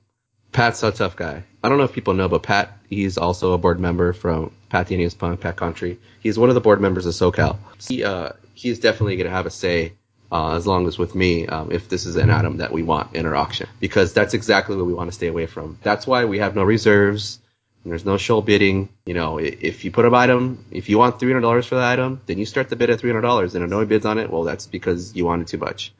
[0.52, 1.44] Pat's a tough guy.
[1.64, 4.88] I don't know if people know, but Pat, he's also a board member from Pat
[4.88, 5.98] the NES Punk, Pat Contri.
[6.20, 7.58] He's one of the board members of SoCal.
[7.88, 9.94] He, uh, he's definitely going to have a say,
[10.30, 13.16] uh, as long as with me, um, if this is an item that we want
[13.16, 13.70] in our auction.
[13.80, 15.78] Because that's exactly what we want to stay away from.
[15.84, 17.40] That's why we have no reserves.
[17.86, 18.90] There's no show bidding.
[19.06, 22.40] You know, if you put an item, if you want $300 for the item, then
[22.40, 25.16] you start the bid at $300 and no one bids on it, well, that's because
[25.16, 25.94] you wanted too much.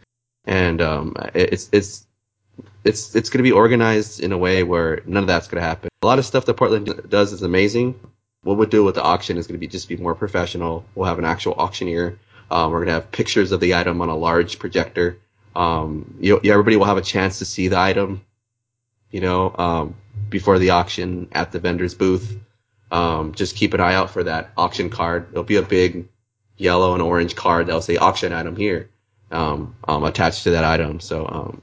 [0.46, 2.06] And, um, it's, it's,
[2.84, 5.68] it's it's going to be organized in a way where none of that's going to
[5.68, 5.90] happen.
[6.02, 8.00] A lot of stuff that Portland does is amazing.
[8.44, 10.86] What we'll do with the auction is going to be just be more professional.
[10.96, 12.20] We'll have an actual auctioneer.
[12.52, 15.18] Um, we're going to have pictures of the item on a large projector.
[15.56, 18.26] Um, you, everybody will have a chance to see the item,
[19.12, 19.96] you know, um,
[20.30, 22.38] before the auction at the vendor's booth.
[22.92, 25.30] Um, just keep an eye out for that auction card.
[25.32, 26.10] It'll be a big
[26.58, 28.90] yellow and orange card that'll say auction item here,
[29.32, 31.00] um, um, attached to that item.
[31.00, 31.62] So,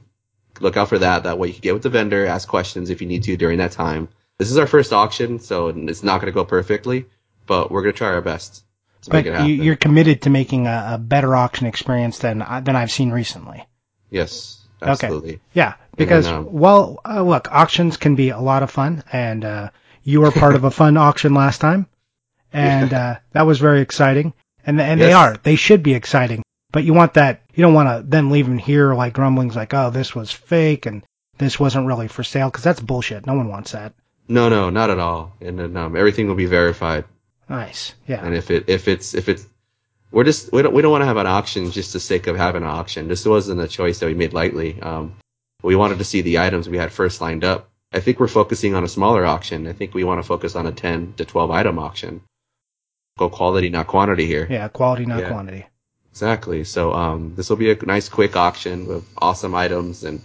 [0.61, 1.23] look out for that.
[1.23, 3.59] That way you can get with the vendor, ask questions if you need to during
[3.59, 4.09] that time.
[4.37, 7.05] This is our first auction, so it's not going to go perfectly,
[7.45, 8.63] but we're going to try our best
[9.03, 9.49] to but make it happen.
[9.49, 13.67] you're committed to making a, a better auction experience than than I've seen recently.
[14.09, 15.33] Yes, absolutely.
[15.33, 15.41] Okay.
[15.53, 19.45] Yeah, because then, um, well, uh, look, auctions can be a lot of fun, and
[19.45, 19.69] uh,
[20.03, 21.87] you were part of a fun auction last time,
[22.53, 24.33] and uh, that was very exciting.
[24.65, 27.41] And and they are, they should be exciting, but you want that.
[27.53, 30.85] You don't want to then leave and hear like grumblings like, oh, this was fake
[30.85, 31.03] and
[31.37, 33.25] this wasn't really for sale, because that's bullshit.
[33.25, 33.93] No one wants that.
[34.27, 35.35] No, no, not at all.
[35.41, 37.05] And then um, everything will be verified.
[37.49, 37.93] Nice.
[38.07, 38.23] Yeah.
[38.23, 39.45] And if it if it's if it's
[40.11, 42.37] we're just we don't we don't want to have an auction just the sake of
[42.37, 43.07] having an auction.
[43.07, 44.79] This wasn't a choice that we made lightly.
[44.81, 45.15] Um,
[45.63, 47.69] we wanted to see the items we had first lined up.
[47.91, 49.67] I think we're focusing on a smaller auction.
[49.67, 52.21] I think we want to focus on a 10 to 12 item auction.
[53.17, 54.47] Go quality, not quantity here.
[54.49, 54.67] Yeah.
[54.69, 55.29] Quality, not Yeah.
[55.29, 55.65] quantity.
[56.11, 56.63] Exactly.
[56.63, 60.21] So um, this will be a nice, quick auction with awesome items, and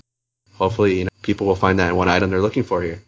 [0.54, 3.02] hopefully, you know, people will find that one item they're looking for here.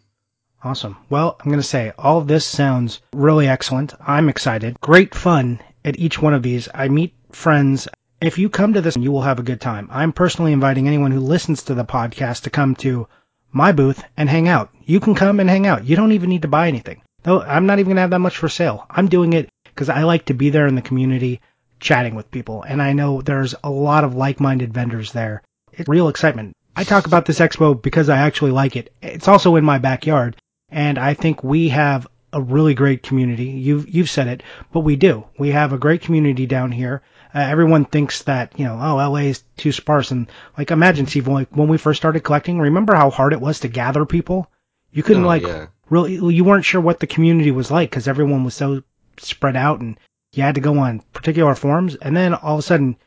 [0.63, 0.97] Awesome.
[1.09, 3.93] Well, I'm going to say all this sounds really excellent.
[4.05, 4.79] I'm excited.
[4.81, 6.67] Great fun at each one of these.
[6.73, 7.87] I meet friends.
[8.21, 9.87] If you come to this, you will have a good time.
[9.91, 13.07] I'm personally inviting anyone who listens to the podcast to come to
[13.51, 14.69] my booth and hang out.
[14.85, 15.85] You can come and hang out.
[15.85, 17.01] You don't even need to buy anything.
[17.25, 18.85] No, I'm not even going to have that much for sale.
[18.89, 21.41] I'm doing it because I like to be there in the community
[21.79, 22.63] chatting with people.
[22.63, 25.41] And I know there's a lot of like-minded vendors there.
[25.73, 26.55] It's real excitement.
[26.75, 28.93] I talk about this expo because I actually like it.
[29.01, 30.35] It's also in my backyard.
[30.69, 33.45] And I think we have a really great community.
[33.45, 35.25] You've you've said it, but we do.
[35.39, 37.01] We have a great community down here.
[37.33, 40.11] Uh, everyone thinks that you know, oh, LA is too sparse.
[40.11, 43.61] And like, imagine, Steve, when, when we first started collecting, remember how hard it was
[43.61, 44.47] to gather people?
[44.91, 45.67] You couldn't Oh, like yeah.
[45.89, 48.83] really, you weren't sure what the community was like because everyone was so
[49.17, 49.97] spread out, and
[50.33, 51.95] you had to go on particular forums.
[51.95, 52.97] And then all of a sudden,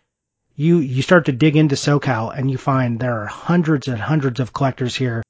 [0.57, 4.41] you you start to dig into SoCal, and you find there are hundreds and hundreds
[4.41, 5.23] of collectors here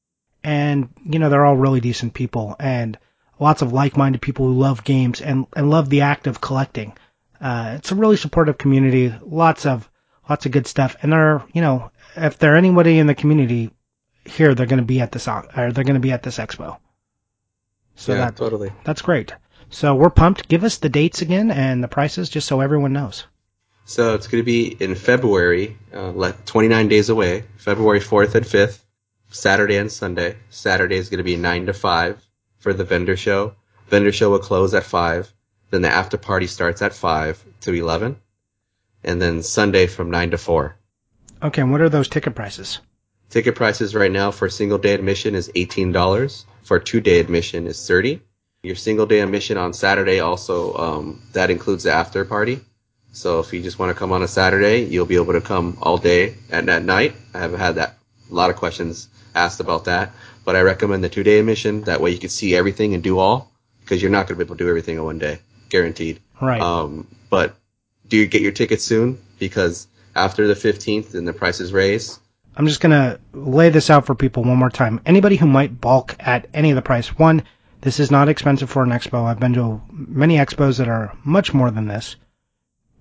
[0.45, 2.99] and you know they're all really decent people and
[3.39, 6.97] lots of like-minded people who love games and and love the act of collecting.
[7.41, 9.89] Uh, it's a really supportive community, lots of
[10.29, 13.71] lots of good stuff, and they're you know if there anybody in the community
[14.25, 16.79] here, they're going to be at this or they're going to be at this expo.
[17.97, 18.73] So yeah, that totally.
[18.85, 19.35] that's great.
[19.73, 20.49] So we're pumped.
[20.49, 23.25] Give us the dates again and the prices just so everyone knows.
[23.87, 28.81] So it's going to be in February, uh, 29 days away, February 4th and 5th,
[29.31, 30.37] Saturday and Sunday.
[30.51, 32.23] Saturday is going to be 9 to 5
[32.59, 33.55] for the vendor show.
[33.89, 35.33] Vendor show will close at 5.
[35.71, 38.17] Then the after party starts at 5 to 11.
[39.03, 40.77] And then Sunday from 9 to 4.
[41.45, 42.81] Okay, and what are those ticket prices?
[43.31, 46.45] Ticket prices right now for single day admission is $18.
[46.63, 48.21] For two day admission is 30
[48.65, 52.61] Your single day admission on Saturday also, um, that includes the after party.
[53.11, 55.77] So if you just want to come on a Saturday, you'll be able to come
[55.83, 57.17] all day and at night.
[57.35, 57.99] I have had that
[58.31, 60.13] a lot of questions asked about that,
[60.45, 61.83] but I recommend the two day admission.
[61.83, 63.51] That way you can see everything and do all
[63.81, 66.21] because you're not going to be able to do everything in one day, guaranteed.
[66.41, 66.61] Right.
[66.61, 67.57] Um, but
[68.07, 72.21] do you get your tickets soon because after the 15th and the prices raise.
[72.57, 75.01] I'm just gonna lay this out for people one more time.
[75.05, 77.43] Anybody who might balk at any of the price, one,
[77.83, 79.25] this is not expensive for an expo.
[79.25, 82.17] I've been to many expos that are much more than this.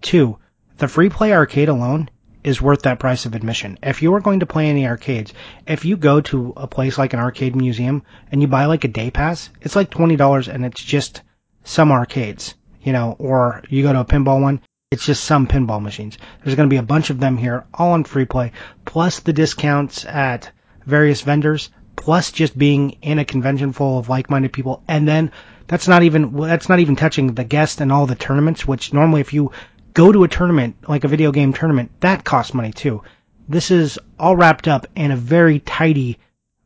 [0.02, 0.40] Two,
[0.78, 2.10] the free play arcade alone
[2.44, 3.78] is worth that price of admission.
[3.84, 5.34] If you are going to play any arcades,
[5.68, 8.02] if you go to a place like an arcade museum
[8.32, 11.22] and you buy like a day pass, it's like $20 and it's just
[11.64, 15.82] some arcades, you know, or you go to a pinball one, it's just some pinball
[15.82, 16.18] machines.
[16.44, 18.52] There's going to be a bunch of them here, all on free play,
[18.84, 20.52] plus the discounts at
[20.88, 21.70] various vendors,
[22.02, 24.84] plus just being in a convention full of like-minded people.
[24.88, 25.32] And then
[25.68, 29.22] that's not even, that's not even touching the guests and all the tournaments, which normally
[29.22, 29.52] if you
[29.94, 33.04] go to a tournament, like a video game tournament, that costs money too.
[33.48, 36.18] This is all wrapped up in a very tidy,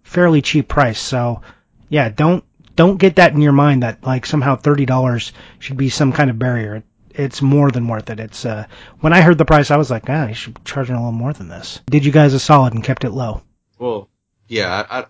[0.04, 1.00] fairly cheap price.
[1.00, 1.42] So,
[1.90, 2.44] yeah, don't
[2.76, 6.30] don't get that in your mind that like somehow thirty dollars should be some kind
[6.30, 6.84] of barrier.
[7.10, 8.20] It's more than worth it.
[8.20, 8.68] It's uh,
[9.00, 11.12] when I heard the price, I was like, ah, you should be charging a little
[11.12, 11.82] more than this.
[11.90, 13.42] Did you guys a solid and kept it low?
[13.80, 14.10] Well,
[14.48, 15.06] yeah, I, I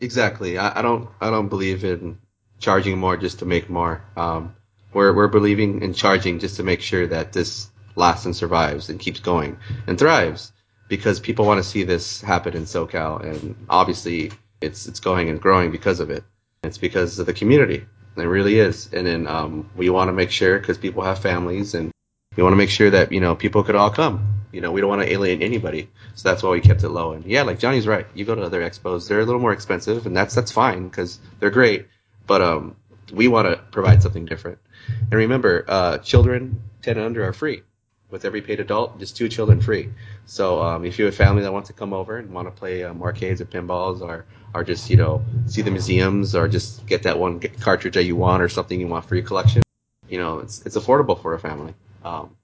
[0.00, 0.58] exactly.
[0.58, 2.18] I, I don't I don't believe in
[2.58, 4.02] charging more just to make more.
[4.16, 4.56] Um,
[4.92, 8.98] we're, we're believing in charging just to make sure that this lasts and survives and
[8.98, 10.52] keeps going and thrives
[10.88, 15.40] because people want to see this happen in SoCal and obviously it's it's going and
[15.40, 16.24] growing because of it.
[16.62, 17.86] It's because of the community.
[18.16, 18.92] It really is.
[18.92, 21.92] And then um, we want to make sure because people have families and
[22.36, 24.34] we want to make sure that you know people could all come.
[24.52, 27.12] You know, we don't want to alienate anybody, so that's why we kept it low.
[27.12, 28.06] And yeah, like Johnny's right.
[28.14, 31.18] You go to other expos, they're a little more expensive, and that's that's fine because
[31.40, 31.88] they're great.
[32.26, 32.76] But um,
[33.12, 34.58] we want to provide something different.
[34.88, 37.62] And remember, uh, children 10 and under are free.
[38.08, 39.90] With every paid adult, just two children free.
[40.26, 42.52] So um, if you have a family that wants to come over and want to
[42.52, 46.86] play um, arcades or pinballs or, or just, you know, see the museums or just
[46.86, 49.62] get that one cartridge that you want or something you want for your collection,
[50.08, 51.74] you know, it's, it's affordable for a family.
[52.06, 52.36] Um,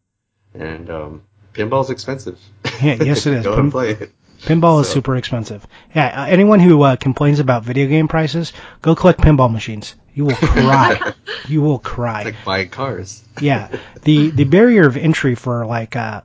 [0.54, 2.38] and um, pinball's expensive.
[2.82, 3.44] Yeah, yes, it is.
[3.44, 4.12] Go and play it.
[4.40, 5.64] Pinball is super expensive.
[5.94, 9.94] Yeah, uh, anyone who uh, complains about video game prices, go collect pinball machines.
[10.14, 11.12] You will cry.
[11.48, 12.24] you will cry.
[12.24, 13.22] Like buying cars.
[13.40, 13.68] yeah,
[14.02, 16.22] the the barrier of entry for like uh,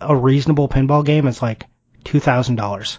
[0.00, 1.64] a reasonable pinball game is like
[2.02, 2.98] two thousand dollars.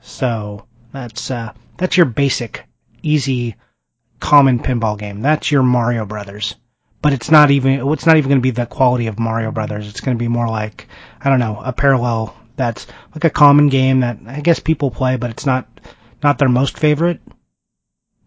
[0.00, 2.64] So that's uh, that's your basic,
[3.02, 3.56] easy,
[4.20, 5.20] common pinball game.
[5.20, 6.54] That's your Mario Brothers.
[7.00, 9.88] But it's not even it's not even going to be the quality of Mario Brothers.
[9.88, 10.88] It's going to be more like
[11.20, 15.16] I don't know a parallel that's like a common game that I guess people play,
[15.16, 15.66] but it's not
[16.22, 17.20] not their most favorite.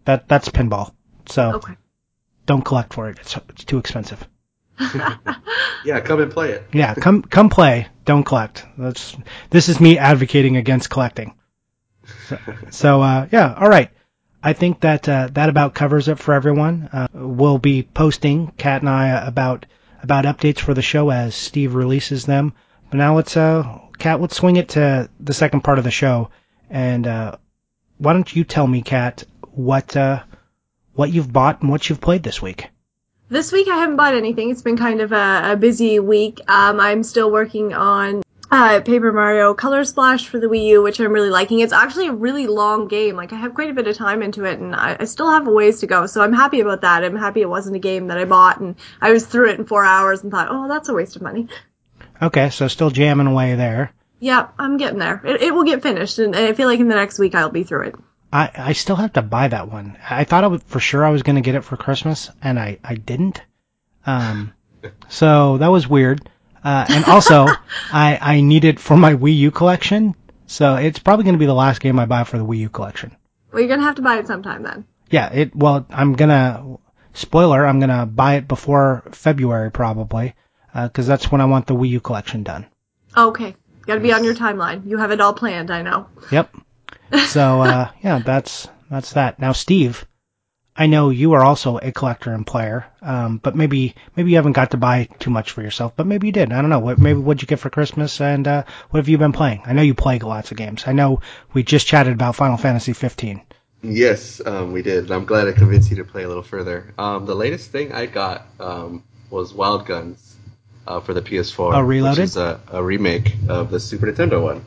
[0.06, 0.94] That that's pinball.
[1.28, 1.74] So Okay.
[2.46, 3.20] don't collect for it.
[3.20, 4.26] It's, it's too expensive.
[5.84, 6.68] Yeah, come and play it.
[6.74, 7.88] Yeah, come come play.
[8.06, 8.66] Don't collect.
[8.78, 9.18] That's
[9.50, 11.34] this is me advocating against collecting.
[12.28, 12.38] So,
[12.70, 13.90] so uh, yeah, all right.
[14.44, 16.90] I think that uh, that about covers it for everyone.
[16.92, 19.66] Uh, we'll be posting Kat and I about
[20.02, 22.54] about updates for the show as Steve releases them.
[22.90, 26.32] But now let's uh, Kat, let's swing it to the second part of the show,
[26.70, 27.36] and uh,
[28.00, 30.24] why don't you tell me, Kat, what uh,
[30.94, 32.68] what you've bought and what you've played this week?
[33.30, 34.50] This week I haven't bought anything.
[34.50, 36.40] It's been kind of a, a busy week.
[36.48, 41.00] Um, I'm still working on uh, Paper Mario Color Splash for the Wii U, which
[41.00, 41.62] I'm really liking.
[41.62, 43.16] It's actually a really long game.
[43.16, 45.48] Like I have quite a bit of time into it, and I, I still have
[45.48, 46.06] a ways to go.
[46.06, 47.04] So I'm happy about that.
[47.04, 49.66] I'm happy it wasn't a game that I bought and I was through it in
[49.66, 51.48] four hours and thought, oh, that's a waste of money.
[52.22, 53.94] Okay, so still jamming away there.
[54.20, 55.22] Yeah, I'm getting there.
[55.26, 57.64] It, it will get finished, and I feel like in the next week I'll be
[57.64, 57.96] through it.
[58.34, 59.98] I, I still have to buy that one.
[60.08, 62.60] I thought I would, for sure I was going to get it for Christmas, and
[62.60, 63.42] I, I didn't.
[64.06, 64.54] Um,
[65.10, 66.30] so that was weird.
[66.64, 67.48] Uh, and also,
[67.94, 70.16] I, I need it for my Wii U collection,
[70.48, 72.70] so it's probably going to be the last game I buy for the Wii U
[72.70, 73.16] collection.
[73.52, 74.86] Well, you're gonna have to buy it sometime then.
[75.10, 76.78] Yeah, it, well, I'm gonna,
[77.14, 80.36] spoiler, I'm gonna buy it before February probably,
[80.74, 82.66] uh, cause that's when I want the Wii U collection done.
[83.18, 83.56] Okay,
[83.86, 84.88] gotta be on your timeline.
[84.88, 85.70] You have it all planned.
[85.70, 86.08] I know.
[86.32, 86.56] Yep.
[87.28, 89.38] So, uh, yeah, that's, that's that.
[89.38, 90.06] Now, Steve,
[90.82, 94.54] I know you are also a collector and player, um, but maybe maybe you haven't
[94.54, 96.52] got to buy too much for yourself, but maybe you did.
[96.52, 96.80] I don't know.
[96.80, 99.62] What maybe what'd you get for Christmas, and uh, what have you been playing?
[99.66, 100.86] I know you play lots of games.
[100.88, 101.22] I know
[101.54, 103.44] we just chatted about Final Fantasy 15.
[103.84, 105.12] Yes, um, we did.
[105.12, 106.96] I'm glad I convinced you to play a little further.
[106.98, 110.36] Um, the latest thing I got um, was Wild Guns
[110.88, 111.76] uh, for the PS4.
[111.76, 112.22] Oh, Reloaded?
[112.22, 114.66] Which is a, a remake of the Super Nintendo one.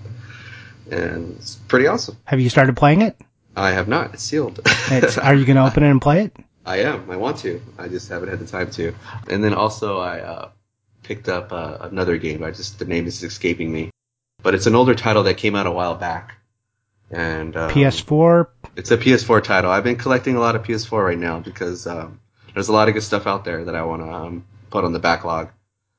[0.92, 2.16] And it's pretty awesome.
[2.22, 3.20] Have you started playing it?
[3.57, 4.14] I have not.
[4.14, 4.61] It's sealed.
[4.90, 6.36] It's, are you going to open it and play it?
[6.66, 7.11] I am.
[7.11, 7.61] I want to.
[7.78, 8.94] I just haven't had the time to.
[9.28, 10.48] And then also I uh,
[11.02, 12.42] picked up uh, another game.
[12.42, 13.90] I just the name is escaping me,
[14.42, 16.36] but it's an older title that came out a while back.
[17.11, 18.48] And um, PS4.
[18.76, 19.70] It's a PS4 title.
[19.70, 22.18] I've been collecting a lot of PS4 right now because um,
[22.55, 24.92] there's a lot of good stuff out there that I want to um, put on
[24.92, 25.50] the backlog.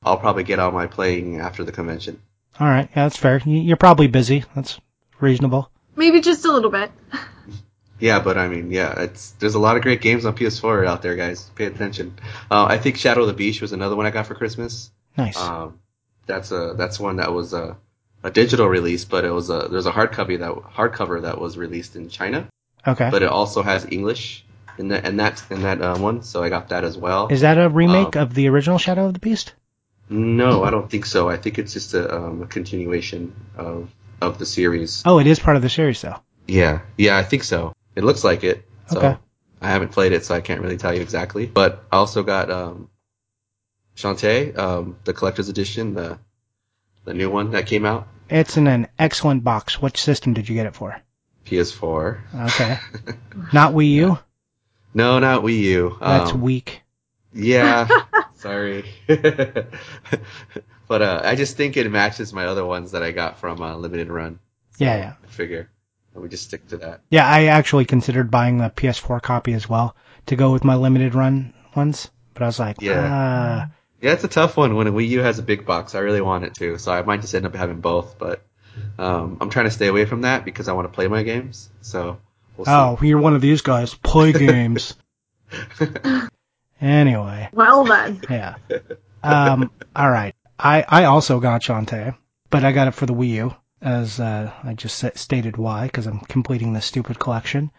[0.02, 2.20] I'll probably get on my playing after the convention.
[2.60, 3.40] All right, yeah, that's fair.
[3.46, 4.44] You- You're probably busy.
[4.54, 4.78] That's
[5.20, 5.70] reasonable.
[5.94, 6.90] Maybe just a little bit.
[7.98, 11.02] Yeah, but I mean, yeah, it's there's a lot of great games on PS4 out
[11.02, 11.50] there, guys.
[11.54, 12.14] Pay attention.
[12.50, 14.90] Uh, I think Shadow of the Beast was another one I got for Christmas.
[15.16, 15.36] Nice.
[15.38, 15.78] Um,
[16.26, 17.76] that's a that's one that was a,
[18.22, 21.96] a digital release, but it was a there's a hardcover that hardcover that was released
[21.96, 22.48] in China,
[22.86, 23.08] okay.
[23.10, 24.44] but it also has English
[24.78, 27.28] in that in that in that uh, one, so I got that as well.
[27.28, 29.54] Is that a remake um, of the original Shadow of the Beast?
[30.08, 31.28] no, I don't think so.
[31.28, 33.90] I think it's just a, um, a continuation of
[34.20, 35.02] of the series.
[35.04, 36.16] Oh, it is part of the series, though.
[36.46, 37.74] Yeah, yeah, I think so.
[37.96, 38.64] It looks like it.
[38.90, 39.16] So Okay.
[39.60, 41.46] I haven't played it, so I can't really tell you exactly.
[41.46, 42.88] But I also got um,
[43.96, 46.18] Shantae, um, the collector's edition, the
[47.04, 49.80] the new one that came out, It's in an excellent box.
[49.80, 51.00] Which system did you get it for?
[51.46, 52.18] PS4.
[52.48, 52.78] Okay.
[53.52, 54.18] Not Wii U?
[54.92, 55.96] No, not Wii U.
[56.00, 56.82] That's Um, weak.
[57.32, 57.86] yeah.
[58.34, 58.84] sorry.
[59.06, 63.76] but uh, I just think it matches my other ones that I got from uh,
[63.76, 64.38] Limited Run.
[64.78, 65.12] So Yeah, yeah.
[65.22, 65.70] I figure
[66.20, 67.00] we just stick to that.
[67.10, 69.96] Yeah, I actually considered buying the PS4 copy as well
[70.26, 73.08] to go with my limited run ones, but I was like, Yeah.
[73.10, 75.94] ah, Yeah, it's a tough one when a Wii U has a big box.
[75.94, 78.18] I really want it too, so I might just end up having both.
[78.18, 78.42] But
[78.98, 81.68] um, I'm trying to stay away from that because I want to play my games.
[81.80, 82.18] So
[82.56, 82.70] we'll see.
[82.72, 83.94] oh, you're one of these guys.
[83.94, 84.94] Play games.
[86.80, 88.20] anyway, Well then.
[88.28, 88.56] yeah.
[89.22, 90.34] Um, all right.
[90.58, 92.16] I, I also got Shantae,
[92.50, 96.06] but I got it for the Wii U, as uh, I just stated why, because
[96.06, 97.70] I'm completing this stupid collection.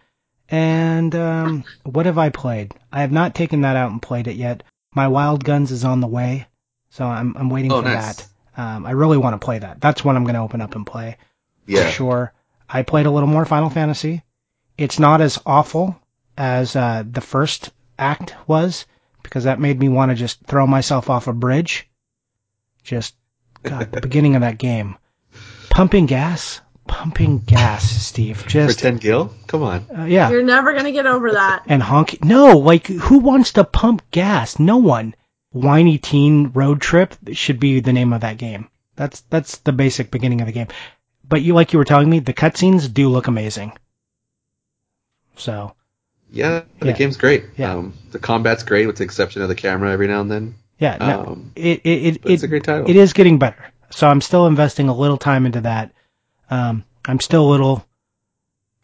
[0.48, 2.72] And um, what have I played?
[2.92, 4.62] I have not taken that out and played it yet.
[4.94, 6.46] My Wild Guns is on the way,
[6.90, 8.16] so I'm I'm waiting Oh, for nice.
[8.16, 8.26] that.
[8.56, 9.80] Um, I really want to play that.
[9.80, 11.16] That's one I'm going to open up and play
[11.66, 11.84] yeah.
[11.84, 12.32] for sure.
[12.68, 14.22] I played a little more Final Fantasy.
[14.76, 16.00] It's not as awful
[16.36, 18.86] as uh, the first act was
[19.22, 21.88] because that made me want to just throw myself off a bridge.
[22.82, 23.14] Just
[23.62, 24.96] God, the beginning of that game,
[25.78, 28.38] pumping gas, pumping gas, Steve.
[28.40, 29.32] For Just 10 gil?
[29.46, 29.86] Come on.
[29.96, 31.62] uh, yeah, You're never gonna get over that.
[31.68, 32.24] and honk.
[32.24, 34.58] No, like who wants to pump gas?
[34.58, 35.14] No one.
[35.52, 38.68] Whiny teen road trip should be the name of that game.
[38.96, 40.66] That's that's the basic beginning of the game.
[41.28, 43.70] But you like you were telling me, the cutscenes do look amazing.
[45.36, 45.74] So
[46.32, 46.92] Yeah, the Yeah.
[46.94, 47.44] game's great.
[47.56, 47.74] Yeah.
[47.74, 50.54] Um, the combat's great with the exception of the camera every now and then.
[50.80, 52.90] yeah, no, Um, it it it, it's a great title.
[52.90, 53.64] it is getting better.
[53.90, 55.92] So I'm still investing a little time into that.
[56.50, 57.86] Um, I'm still a little,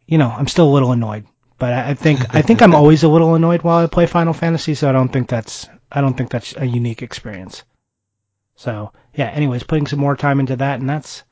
[0.06, 1.26] you know, I'm still a little annoyed.
[1.58, 4.32] But I, I think I think I'm always a little annoyed while I play Final
[4.32, 4.74] Fantasy.
[4.74, 7.62] So I don't think that's I don't think that's a unique experience.
[8.56, 9.28] So yeah.
[9.30, 11.22] Anyways, putting some more time into that, and that's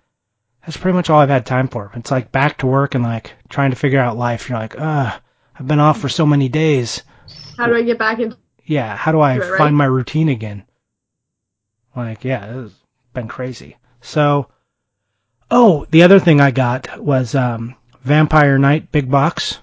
[0.65, 1.91] that's pretty much all I've had time for.
[1.95, 4.49] It's like back to work and like trying to figure out life.
[4.49, 5.21] You're like, ah,
[5.59, 7.03] I've been off for so many days.
[7.57, 9.59] How do I get back into Yeah, how do I Right, right.
[9.59, 10.65] find my routine again?
[11.97, 12.75] Like, yeah, it's
[13.13, 13.77] been crazy.
[14.01, 14.49] So,
[15.51, 19.59] oh, the other thing I got was um, Vampire Night Big Box.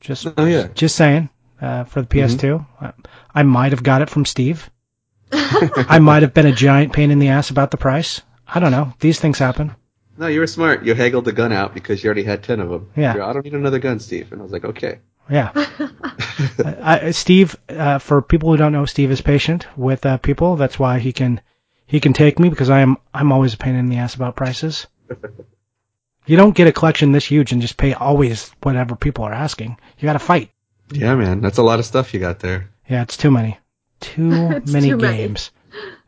[0.00, 0.68] Just, Oh, yeah.
[0.74, 1.28] just saying,
[1.60, 2.64] uh, for the PS2.
[2.80, 2.92] I,
[3.34, 4.70] I might have got it from Steve.
[5.32, 8.22] I might have been a giant pain in the ass about the price.
[8.46, 8.92] I don't know.
[9.00, 9.74] These things happen.
[10.18, 10.84] No, you were smart.
[10.84, 12.90] You haggled the gun out because you already had 10 of them.
[12.96, 13.14] Yeah.
[13.14, 14.30] You're, I don't need another gun, Steve.
[14.32, 15.00] And I was like, okay.
[15.28, 15.50] Yeah.
[16.64, 20.56] I, I- Steve, uh, for people who don't know, Steve is patient with uh, people.
[20.56, 21.40] That's why he can
[21.86, 24.36] he can take me because I am I'm always a pain in the ass about
[24.36, 24.86] prices.
[26.26, 29.78] You don't get a collection this huge and just pay always whatever people are asking.
[29.98, 30.50] You got to fight.
[30.90, 31.40] Yeah, man.
[31.40, 32.70] That's a lot of stuff you got there.
[32.88, 33.58] Yeah, it's too many,
[34.00, 34.28] too
[34.66, 35.16] many too many.
[35.18, 35.52] games.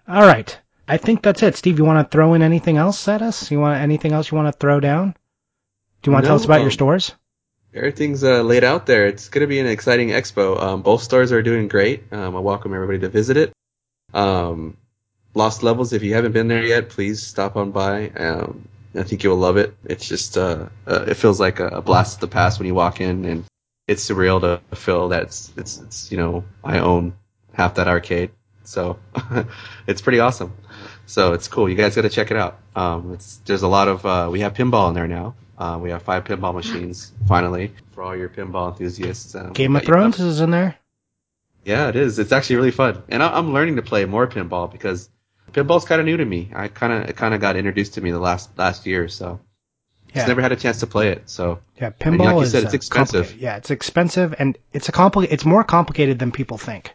[0.08, 0.58] All right,
[0.88, 1.54] I think that's it.
[1.56, 3.50] Steve, you want to throw in anything else at us?
[3.50, 5.14] You want anything else you want to throw down?
[6.02, 7.14] Do you want to tell us about your um, stores?
[7.74, 9.06] Everything's uh, laid out there.
[9.06, 10.60] It's going to be an exciting expo.
[10.60, 12.12] Um, both stores are doing great.
[12.12, 13.52] Um, I welcome everybody to visit it.
[14.14, 14.76] Um,
[15.38, 18.08] Lost Levels, if you haven't been there yet, please stop on by.
[18.08, 19.76] Um, I think you'll love it.
[19.84, 22.74] It's just, uh, uh, it feels like a, a blast of the past when you
[22.74, 23.44] walk in and
[23.86, 27.14] it's surreal to feel that it's, it's, it's you know I own
[27.54, 28.32] half that arcade,
[28.64, 28.98] so
[29.86, 30.52] it's pretty awesome.
[31.06, 31.68] So it's cool.
[31.68, 32.58] You guys got to check it out.
[32.76, 35.36] Um, it's there's a lot of uh, we have pinball in there now.
[35.56, 39.34] Uh, we have five pinball machines finally for all your pinball enthusiasts.
[39.34, 40.76] Um, Game of Thrones is in there.
[41.64, 42.18] Yeah, it is.
[42.18, 45.08] It's actually really fun, and I, I'm learning to play more pinball because
[45.52, 46.50] pinball's kind of new to me.
[46.54, 49.40] I kind of it kind of got introduced to me the last last year, so
[50.08, 50.14] Yeah.
[50.14, 51.28] just never had a chance to play it.
[51.30, 53.36] So Yeah, pinball like you is said, it's expensive.
[53.36, 56.94] Yeah, it's expensive and it's a compli- It's more complicated than people think.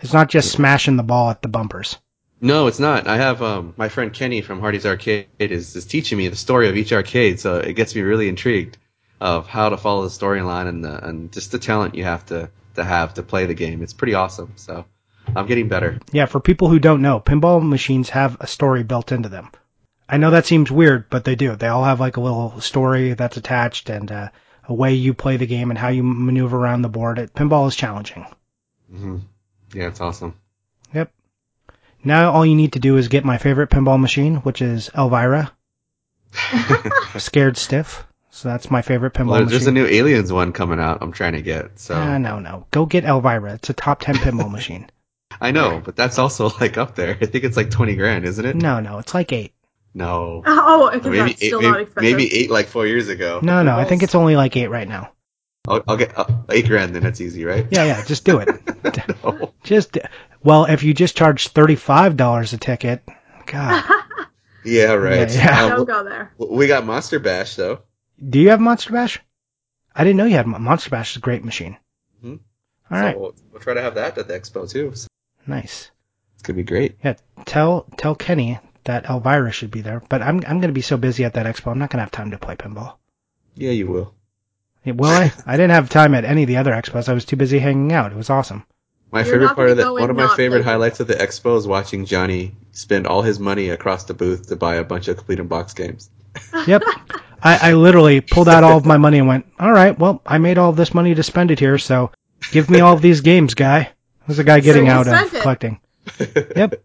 [0.00, 1.98] It's not just smashing the ball at the bumpers.
[2.40, 3.08] no, it's not.
[3.08, 6.68] I have um my friend Kenny from Hardy's Arcade is is teaching me the story
[6.68, 8.76] of each arcade, so it gets me really intrigued
[9.20, 12.48] of how to follow the storyline and the and just the talent you have to
[12.76, 13.82] to have to play the game.
[13.82, 14.52] It's pretty awesome.
[14.56, 14.84] So
[15.36, 15.98] I'm getting better.
[16.12, 19.50] Yeah, for people who don't know, pinball machines have a story built into them.
[20.08, 21.54] I know that seems weird, but they do.
[21.56, 24.28] They all have like a little story that's attached and uh,
[24.66, 27.18] a way you play the game and how you maneuver around the board.
[27.18, 28.26] It, pinball is challenging.
[28.90, 29.18] hmm
[29.74, 30.34] Yeah, it's awesome.
[30.94, 31.12] Yep.
[32.04, 35.52] Now all you need to do is get my favorite pinball machine, which is Elvira.
[37.18, 38.04] Scared Stiff.
[38.30, 39.48] So that's my favorite pinball Well, machine.
[39.50, 40.98] there's a new Aliens one coming out.
[41.00, 41.78] I'm trying to get.
[41.80, 42.66] So Ah, no, no.
[42.70, 43.54] Go get Elvira.
[43.54, 44.88] It's a top 10 pinball machine.
[45.40, 47.16] I know, but that's also like up there.
[47.20, 48.56] I think it's like 20 grand, isn't it?
[48.56, 48.98] No, no.
[48.98, 49.52] It's like 8.
[49.94, 50.42] No.
[50.46, 52.02] Oh, because Maybe that's eight, still maybe, not expensive.
[52.18, 53.40] maybe eight like four years ago.
[53.42, 53.76] No, no.
[53.76, 55.12] I think it's only like 8 right now.
[55.66, 57.66] I'll, I'll get uh, eight grand, then that's easy, right?
[57.70, 58.04] Yeah, yeah.
[58.04, 58.48] Just do it.
[59.24, 59.52] no.
[59.64, 59.98] Just,
[60.42, 63.02] well, if you just charge $35 a ticket,
[63.46, 63.84] God.
[64.64, 65.30] Yeah, right.
[65.30, 65.64] Yeah, yeah.
[65.64, 66.32] Um, Don't go there.
[66.38, 67.80] we got Monster Bash though.
[68.28, 69.20] Do you have Monster Bash?
[69.94, 71.12] I didn't know you had Monster Bash.
[71.12, 71.76] is a great machine.
[72.24, 72.40] Mhm.
[72.90, 73.14] All right.
[73.14, 74.94] So we'll, we'll try to have that at the expo too.
[74.94, 75.06] So
[75.48, 75.90] Nice.
[76.34, 76.96] it's gonna be great.
[77.02, 77.14] Yeah.
[77.46, 80.96] Tell tell Kenny that Elvira should be there, but I'm I'm going to be so
[80.96, 81.70] busy at that expo.
[81.70, 82.94] I'm not going to have time to play pinball.
[83.54, 84.14] Yeah, you will.
[84.82, 85.32] Yeah, Will I?
[85.46, 87.08] I didn't have time at any of the other expos.
[87.08, 88.12] I was too busy hanging out.
[88.12, 88.64] It was awesome.
[89.12, 91.56] My You're favorite part of that, one of my favorite play highlights of the expo
[91.58, 95.16] is watching Johnny spend all his money across the booth to buy a bunch of
[95.16, 96.10] complete in box games.
[96.66, 96.82] Yep.
[97.42, 100.38] I, I literally pulled out all of my money and went, all right, well, I
[100.38, 102.10] made all this money to spend it here, so
[102.52, 103.90] give me all of these games, guy.
[104.28, 105.40] There's a guy getting you out of it.
[105.42, 105.80] collecting.
[106.56, 106.82] Yep.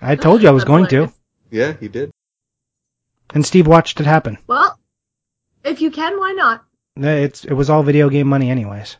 [0.00, 1.12] I told you I was going to.
[1.50, 2.10] Yeah, he did.
[3.34, 4.38] And Steve watched it happen.
[4.46, 4.78] Well,
[5.64, 6.64] if you can, why not?
[6.96, 8.96] It's, it was all video game money anyways.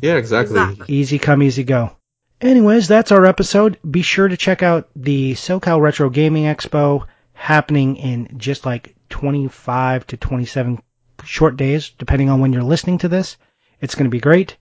[0.00, 0.60] Yeah, exactly.
[0.60, 0.94] Exactly.
[0.94, 1.96] Easy come, easy go.
[2.40, 3.78] Anyways, that's our episode.
[3.88, 10.06] Be sure to check out the SoCal Retro Gaming Expo happening in just like 25
[10.08, 10.80] to 27
[11.24, 13.36] short days, depending on when you're listening to this.
[13.80, 14.56] It's going to be great.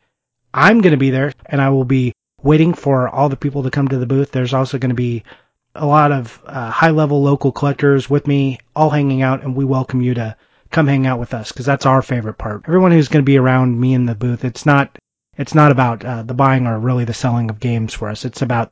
[0.53, 3.71] I'm going to be there, and I will be waiting for all the people to
[3.71, 4.31] come to the booth.
[4.31, 5.23] There's also going to be
[5.75, 10.01] a lot of uh, high-level local collectors with me, all hanging out, and we welcome
[10.01, 10.35] you to
[10.71, 12.63] come hang out with us because that's our favorite part.
[12.67, 14.97] Everyone who's going to be around me in the booth, it's not
[15.37, 18.25] it's not about uh, the buying or really the selling of games for us.
[18.25, 18.71] It's about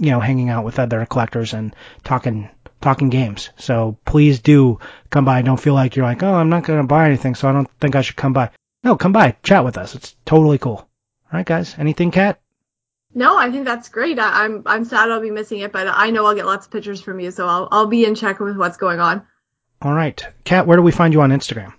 [0.00, 1.74] you know hanging out with other collectors and
[2.04, 2.48] talking
[2.80, 3.50] talking games.
[3.56, 4.78] So please do
[5.10, 5.42] come by.
[5.42, 7.70] Don't feel like you're like, oh, I'm not going to buy anything, so I don't
[7.80, 8.50] think I should come by.
[8.82, 9.94] No, come by, chat with us.
[9.94, 10.76] It's totally cool.
[10.76, 11.74] All right, guys.
[11.78, 12.38] Anything, Kat?
[13.14, 14.18] No, I think that's great.
[14.18, 16.72] I, I'm I'm sad I'll be missing it, but I know I'll get lots of
[16.72, 19.22] pictures from you, so I'll I'll be in check with what's going on.
[19.80, 20.66] All right, Kat.
[20.66, 21.72] Where do we find you on Instagram?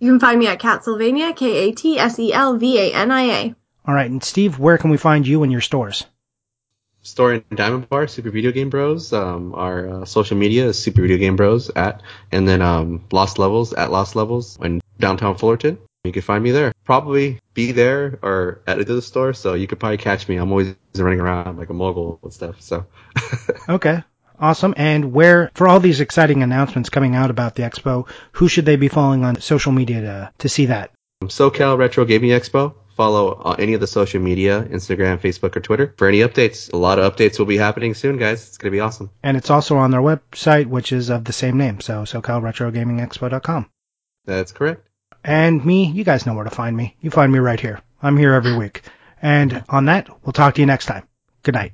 [0.00, 3.10] You can find me at Katselvania, K A T S E L V A N
[3.10, 3.54] I A.
[3.86, 6.04] All right, and Steve, where can we find you in your stores?
[7.04, 9.12] Store in Diamond Bar, Super Video Game Bros.
[9.12, 13.38] Um, our uh, social media is Super Video Game Bros at, and then um, Lost
[13.38, 15.78] Levels at Lost Levels in downtown Fullerton.
[16.04, 16.71] You can find me there.
[16.84, 20.36] Probably be there or at the store, so you could probably catch me.
[20.36, 22.60] I'm always running around like a mogul and stuff.
[22.60, 22.86] So
[23.68, 24.02] Okay,
[24.38, 24.74] awesome.
[24.76, 28.76] And where, for all these exciting announcements coming out about the expo, who should they
[28.76, 30.90] be following on social media to to see that?
[31.22, 32.74] SoCal Retro Gaming Expo.
[32.96, 36.70] Follow uh, any of the social media, Instagram, Facebook, or Twitter for any updates.
[36.74, 38.46] A lot of updates will be happening soon, guys.
[38.46, 39.10] It's gonna be awesome.
[39.22, 43.70] And it's also on their website, which is of the same name, so SoCalRetroGamingExpo.com.
[44.26, 44.86] That's correct.
[45.24, 46.96] And me, you guys know where to find me.
[47.00, 47.80] You find me right here.
[48.02, 48.82] I'm here every week.
[49.20, 51.06] And on that, we'll talk to you next time.
[51.42, 51.72] Good night.